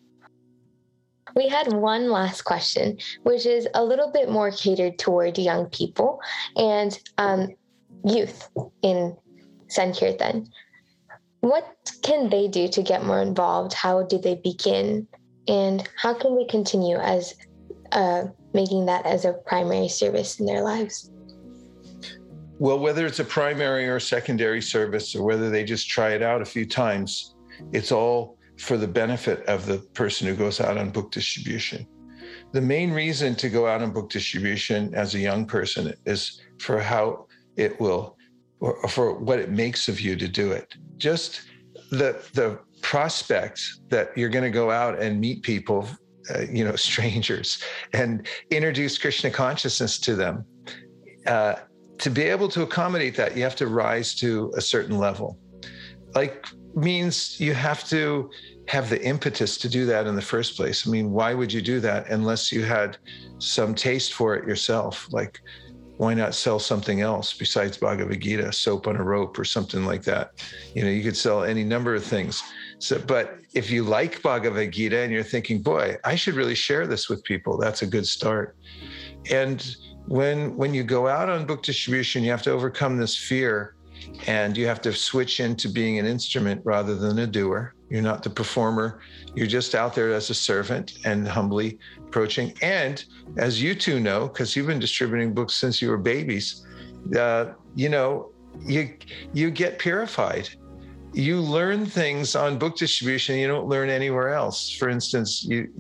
[1.36, 6.20] We had one last question, which is a little bit more catered toward young people
[6.56, 7.50] and um,
[8.06, 8.50] youth
[8.82, 9.16] in
[9.68, 10.48] Sankirtan.
[11.42, 13.74] What can they do to get more involved?
[13.74, 15.08] How do they begin?
[15.48, 17.34] And how can we continue as
[17.92, 21.12] uh, making that as a primary service in their lives?
[22.60, 26.42] Well, whether it's a primary or secondary service, or whether they just try it out
[26.42, 27.36] a few times,
[27.72, 31.88] it's all for the benefit of the person who goes out on book distribution.
[32.52, 36.80] The main reason to go out on book distribution as a young person is for
[36.80, 37.26] how
[37.58, 38.18] it will,
[38.60, 40.74] or for what it makes of you to do it.
[40.98, 41.42] Just
[41.90, 45.88] the the prospect that you're going to go out and meet people,
[46.34, 50.46] uh, you know, strangers, and introduce Krishna consciousness to them.
[51.26, 51.56] Uh,
[52.00, 55.40] to be able to accommodate that, you have to rise to a certain level.
[56.16, 56.46] Like
[56.76, 58.30] means you have to
[58.68, 60.88] have the impetus to do that in the first place.
[60.88, 62.98] I mean, why would you do that unless you had
[63.40, 65.08] some taste for it yourself?
[65.12, 65.40] Like,
[65.98, 70.04] why not sell something else besides Bhagavad Gita, soap on a rope or something like
[70.04, 70.44] that?
[70.74, 72.42] You know, you could sell any number of things.
[72.80, 76.88] So, but if you like Bhagavad Gita and you're thinking, boy, I should really share
[76.88, 78.56] this with people, that's a good start.
[79.30, 79.76] And
[80.08, 83.76] when when you go out on book distribution, you have to overcome this fear
[84.28, 87.74] and you have to switch into being an instrument rather than a doer.
[87.90, 89.02] You're not the performer.
[89.36, 92.54] You're just out there as a servant and humbly approaching.
[92.62, 93.04] And
[93.38, 96.66] as you two know, because you've been distributing books since you were babies,
[97.18, 98.32] uh, you know,
[98.66, 98.96] you
[99.34, 100.50] you get purified.
[101.16, 104.72] You learn things on book distribution you don't learn anywhere else.
[104.72, 105.72] For instance, you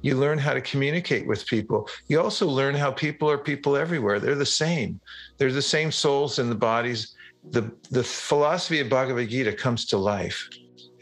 [0.00, 1.88] you learn how to communicate with people.
[2.08, 4.20] You also learn how people are people everywhere.
[4.20, 5.00] They're the same.
[5.36, 7.14] They're the same souls in the bodies
[7.50, 10.48] the, the philosophy of Bhagavad Gita comes to life.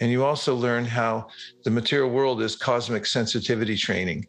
[0.00, 1.28] And you also learn how
[1.64, 4.26] the material world is cosmic sensitivity training.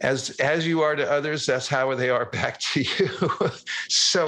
[0.00, 3.10] As, as you are to others, that's how they are back to you.
[3.88, 4.26] so,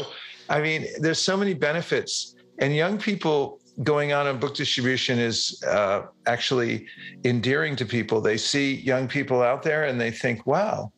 [0.48, 2.34] I mean, there's so many benefits.
[2.58, 6.86] And young people going on on book distribution is uh, actually
[7.24, 8.20] endearing to people.
[8.20, 10.92] They see young people out there and they think, wow,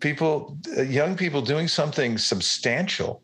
[0.00, 3.22] people, uh, young people doing something substantial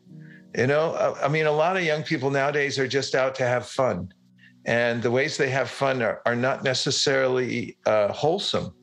[0.55, 3.65] you know, I mean, a lot of young people nowadays are just out to have
[3.65, 4.13] fun.
[4.65, 8.73] And the ways they have fun are, are not necessarily uh, wholesome.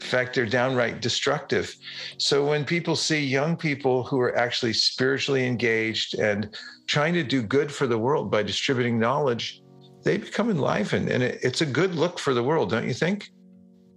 [0.00, 1.74] In fact, they're downright destructive.
[2.18, 6.56] So when people see young people who are actually spiritually engaged and
[6.86, 9.62] trying to do good for the world by distributing knowledge,
[10.04, 11.08] they become enlivened.
[11.08, 13.30] And it, it's a good look for the world, don't you think?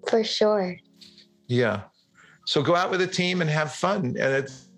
[0.07, 0.75] For sure.
[1.47, 1.81] Yeah.
[2.45, 4.05] So go out with a team and have fun.
[4.05, 4.70] And it's,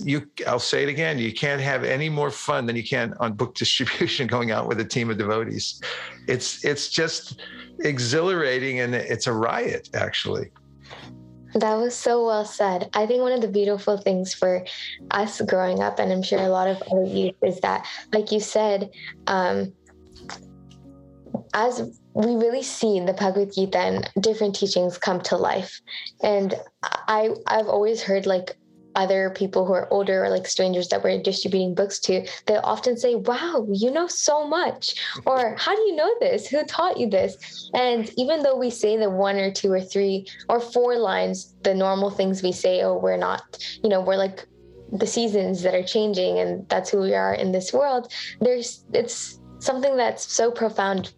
[0.00, 3.34] you I'll say it again, you can't have any more fun than you can on
[3.34, 5.80] book distribution going out with a team of devotees.
[6.28, 7.40] It's it's just
[7.80, 10.50] exhilarating and it's a riot actually.
[11.54, 12.90] That was so well said.
[12.92, 14.66] I think one of the beautiful things for
[15.10, 18.40] us growing up, and I'm sure a lot of other youth, is that, like you
[18.40, 18.90] said,
[19.26, 19.72] um,
[21.54, 25.80] as we really see the Bhagavad Gita and different teachings come to life.
[26.22, 28.56] And I I've always heard like
[28.96, 32.96] other people who are older or like strangers that we're distributing books to, they'll often
[32.96, 34.96] say, Wow, you know so much.
[35.26, 36.48] Or how do you know this?
[36.48, 37.70] Who taught you this?
[37.74, 41.74] And even though we say the one or two or three or four lines, the
[41.74, 44.46] normal things we say, oh, we're not, you know, we're like
[44.92, 49.40] the seasons that are changing and that's who we are in this world, there's it's
[49.58, 51.12] something that's so profound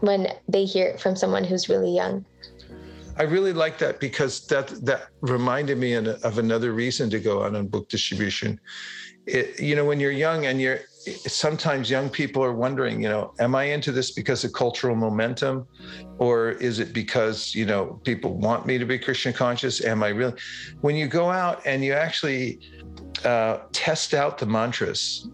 [0.00, 2.24] when they hear it from someone who's really young.
[3.16, 7.54] I really like that because that that reminded me of another reason to go out
[7.54, 8.58] on book distribution.
[9.26, 10.80] It, you know, when you're young and you're
[11.26, 15.66] sometimes young people are wondering, you know, am I into this because of cultural momentum,
[16.18, 19.84] or is it because you know people want me to be Krishna conscious?
[19.84, 20.34] Am I really?
[20.80, 22.58] When you go out and you actually
[23.24, 25.28] uh, test out the mantras,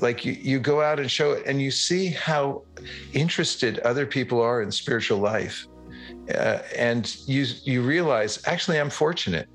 [0.00, 2.64] like you, you go out and show it, and you see how
[3.12, 5.66] interested other people are in spiritual life
[6.34, 9.48] uh, and you you realize actually I'm fortunate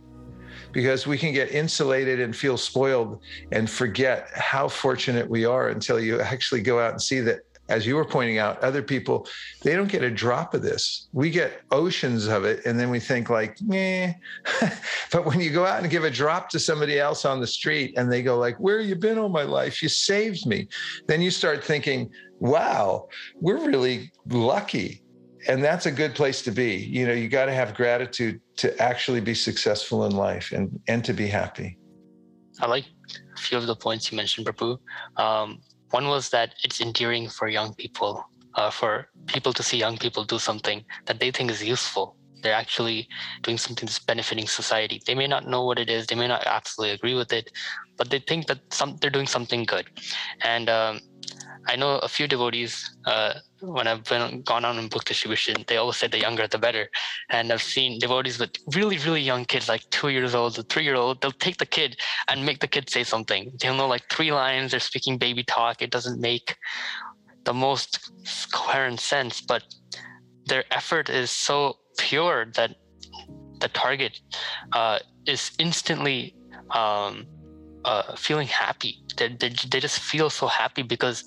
[0.72, 3.22] because we can get insulated and feel spoiled
[3.52, 7.88] and forget how fortunate we are until you actually go out and see that as
[7.88, 9.26] you were pointing out other people
[9.62, 11.08] they don't get a drop of this.
[11.14, 14.14] We get oceans of it and then we think like meh.
[15.12, 17.94] But when you go out and give a drop to somebody else on the street
[17.98, 19.84] and they go like where you been all my life?
[19.84, 20.68] You saved me.
[21.08, 22.10] Then you start thinking
[22.40, 23.08] wow
[23.40, 25.03] we're really lucky
[25.48, 26.76] and that's a good place to be.
[26.76, 31.04] You know you got to have gratitude to actually be successful in life and and
[31.06, 31.78] to be happy.
[32.60, 32.86] I like
[33.38, 34.78] a few of the points you mentioned Prabhu.
[35.18, 38.24] Um, one was that it's endearing for young people
[38.56, 42.16] uh, for people to see young people do something that they think is useful.
[42.42, 43.08] They're actually
[43.42, 45.02] doing something that's benefiting society.
[45.08, 46.08] They may not know what it is.
[46.08, 47.50] They may not absolutely agree with it
[47.98, 49.86] but they think that some they're doing something good.
[50.44, 51.00] And um,
[51.68, 55.78] I know a few devotees uh, when I've been gone on in book distribution, they
[55.78, 56.90] always say the younger the better.
[57.30, 60.84] And I've seen devotees with really, really young kids, like two years old or three
[60.84, 61.98] year old, they'll take the kid
[62.28, 63.52] and make the kid say something.
[63.60, 65.82] They'll know like three lines, they're speaking baby talk.
[65.82, 66.56] It doesn't make
[67.46, 68.12] the most
[68.52, 69.64] coherent sense, but
[70.46, 72.76] their effort is so pure that
[73.60, 74.20] the target
[74.74, 76.36] uh, is instantly
[76.72, 77.26] um,
[77.86, 79.02] uh, feeling happy.
[79.18, 81.24] They, they, they just feel so happy because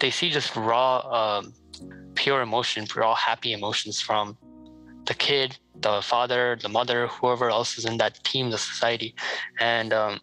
[0.00, 1.52] they see just raw, um,
[2.14, 4.36] pure emotion, raw happy emotions from
[5.06, 9.14] the kid, the father, the mother, whoever else is in that team, the society,
[9.58, 10.20] and um,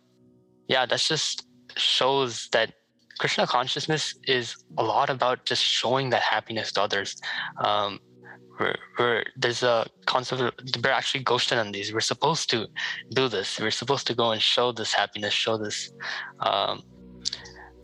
[0.68, 2.74] yeah, that just shows that
[3.20, 7.20] Krishna consciousness is a lot about just showing that happiness to others.
[7.58, 8.00] Um,
[8.60, 10.54] we're, we're, there's a concept of,
[10.84, 11.94] we're actually Goshthanandis.
[11.94, 12.68] We're supposed to
[13.12, 13.60] do this.
[13.60, 15.92] We're supposed to go and show this happiness, show this
[16.40, 16.84] um,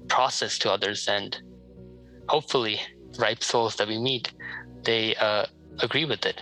[0.07, 1.37] process to others, and
[2.27, 2.79] hopefully,
[3.17, 4.33] ripe souls that we meet,
[4.83, 5.45] they uh,
[5.79, 6.41] agree with it.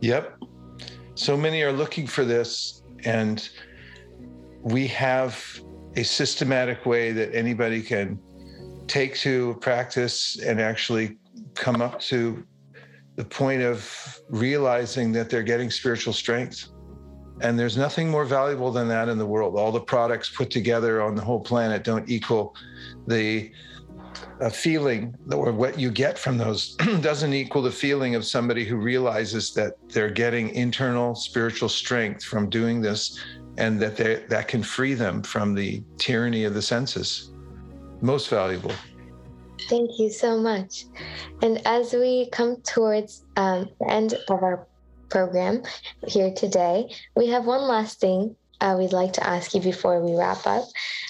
[0.00, 0.42] Yep.
[1.14, 3.48] So many are looking for this, and
[4.62, 5.42] we have
[5.96, 8.18] a systematic way that anybody can
[8.88, 11.16] take to practice and actually
[11.54, 12.44] come up to
[13.16, 16.68] the point of realizing that they're getting spiritual strength.
[17.40, 19.56] And there's nothing more valuable than that in the world.
[19.56, 22.54] All the products put together on the whole planet don't equal
[23.06, 23.50] the
[24.52, 29.52] feeling or what you get from those doesn't equal the feeling of somebody who realizes
[29.54, 33.20] that they're getting internal spiritual strength from doing this
[33.58, 33.96] and that
[34.28, 37.32] that can free them from the tyranny of the senses
[38.00, 38.72] most valuable
[39.68, 40.86] thank you so much
[41.42, 44.66] and as we come towards um, the end of our
[45.08, 45.62] program
[46.06, 50.16] here today we have one last thing uh, we'd like to ask you before we
[50.16, 50.64] wrap up.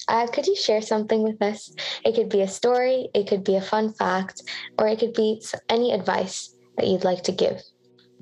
[0.08, 1.72] Uh, could you share something with us?
[2.04, 4.42] It could be a story, it could be a fun fact,
[4.78, 7.62] or it could be any advice that you'd like to give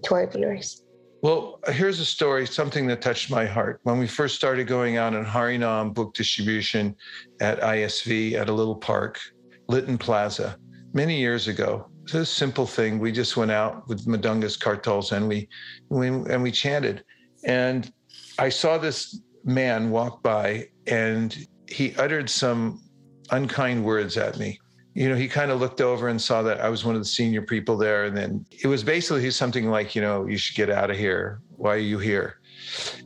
[0.05, 0.83] to our viewers.
[1.23, 3.79] Well, here's a story, something that touched my heart.
[3.85, 6.97] When we first started going out in Harinam book distribution
[7.41, 9.21] at ISV at a little park,
[9.69, 10.57] Lytton Plaza,
[10.93, 12.99] many years ago, it's a simple thing.
[12.99, 15.49] We just went out with mridangas kartals and we,
[15.89, 17.05] we and we chanted.
[17.45, 17.93] And
[18.39, 22.83] I saw this man walk by and he uttered some
[23.31, 24.59] unkind words at me.
[24.95, 27.07] You know, he kind of looked over and saw that I was one of the
[27.07, 28.05] senior people there.
[28.05, 31.41] And then it was basically something like, you know, you should get out of here.
[31.57, 32.41] Why are you here?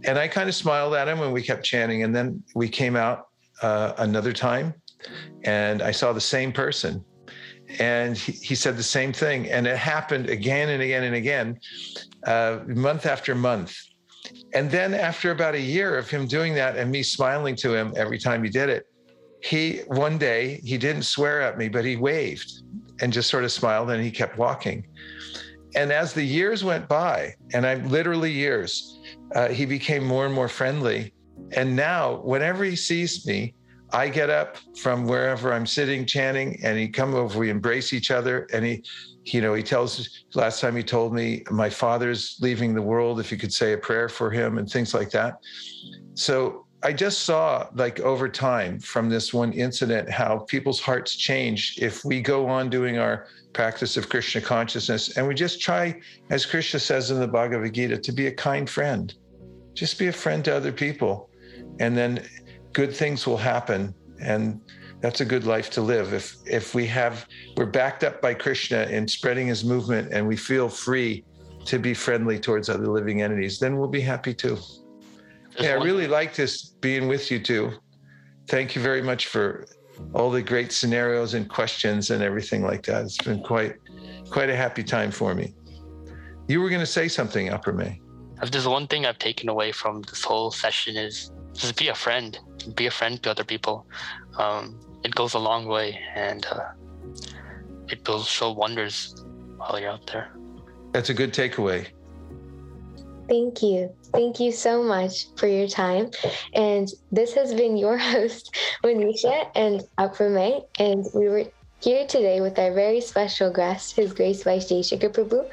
[0.04, 2.02] And I kind of smiled at him and we kept chanting.
[2.02, 3.28] And then we came out
[3.62, 4.74] uh, another time
[5.44, 7.04] and I saw the same person.
[7.78, 9.50] And he, he, said the same thing.
[9.50, 11.58] And it happened again and again and again,
[12.24, 13.76] uh, month after month.
[14.54, 17.92] And then after about a year of him doing that and me smiling to him
[17.96, 18.86] every time he did it,
[19.42, 22.62] he one day he didn't swear at me, but he waved
[23.00, 24.86] and just sort of smiled and he kept walking.
[25.74, 28.98] And as the years went by, and I literally years,
[29.34, 31.12] uh, he became more and more friendly.
[31.52, 33.54] And now, whenever he sees me,
[33.96, 37.38] I get up from wherever I'm sitting chanting, and he come over.
[37.38, 38.84] We embrace each other, and he
[39.32, 43.32] you know, he tells last time he told me my father's leaving the world, if
[43.32, 45.38] you could say a prayer for him and things like that.
[46.14, 51.78] So I just saw like over time from this one incident how people's hearts change
[51.80, 56.46] if we go on doing our practice of Krishna consciousness and we just try, as
[56.46, 59.12] Krishna says in the Bhagavad Gita, to be a kind friend.
[59.74, 61.30] Just be a friend to other people.
[61.80, 62.24] And then
[62.76, 63.94] good things will happen.
[64.20, 64.60] And
[65.00, 66.12] that's a good life to live.
[66.12, 70.36] If if we have we're backed up by Krishna in spreading his movement and we
[70.36, 71.24] feel free
[71.64, 74.56] to be friendly towards other living entities, then we'll be happy too.
[75.58, 76.52] yeah, I really like this
[76.88, 77.64] being with you too.
[78.54, 79.66] Thank you very much for
[80.12, 83.04] all the great scenarios and questions and everything like that.
[83.06, 83.74] It's been quite
[84.36, 85.46] quite a happy time for me.
[86.46, 87.90] You were going to say something, Aprame.
[88.42, 91.94] If there's one thing I've taken away from this whole session is just be a
[91.94, 92.38] friend,
[92.74, 93.86] be a friend to other people.
[94.38, 96.70] Um, it goes a long way and uh,
[97.88, 99.24] it will show wonders
[99.56, 100.32] while you're out there.
[100.92, 101.86] That's a good takeaway.
[103.28, 103.92] Thank you.
[104.12, 106.10] Thank you so much for your time.
[106.54, 108.54] And this has been your host,
[108.84, 110.62] Monisha and Aprame.
[110.78, 111.44] And we were
[111.80, 115.48] here today with our very special guest, His Grace Vaisesika Prabhu.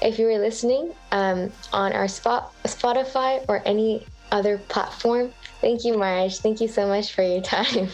[0.00, 5.98] If you were listening um, on our spot, Spotify or any other platform, thank you,
[5.98, 6.38] Maharaj.
[6.38, 7.88] Thank you so much for your time.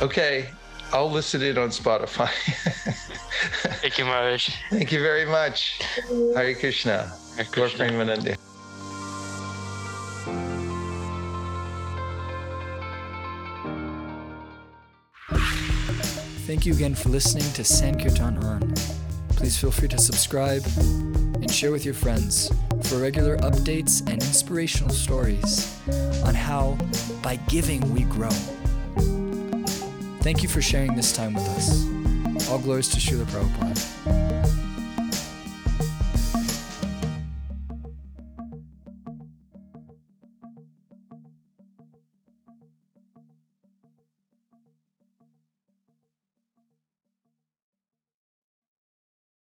[0.00, 0.48] Okay,
[0.92, 2.28] I'll listen it on Spotify.
[3.80, 4.50] Thank you, Maharaj.
[4.70, 5.80] Thank you very much.
[6.34, 7.12] Hare Krishna.
[7.36, 8.36] Hare Krishna.
[16.46, 18.74] Thank you again for listening to Sankirtan On.
[19.30, 20.62] Please feel free to subscribe
[21.42, 22.50] and share with your friends
[22.84, 25.76] for regular updates and inspirational stories
[26.24, 26.78] on how,
[27.20, 28.30] by giving, we grow.
[30.20, 32.48] Thank you for sharing this time with us.
[32.48, 34.41] All glories to Srila Prabhupada.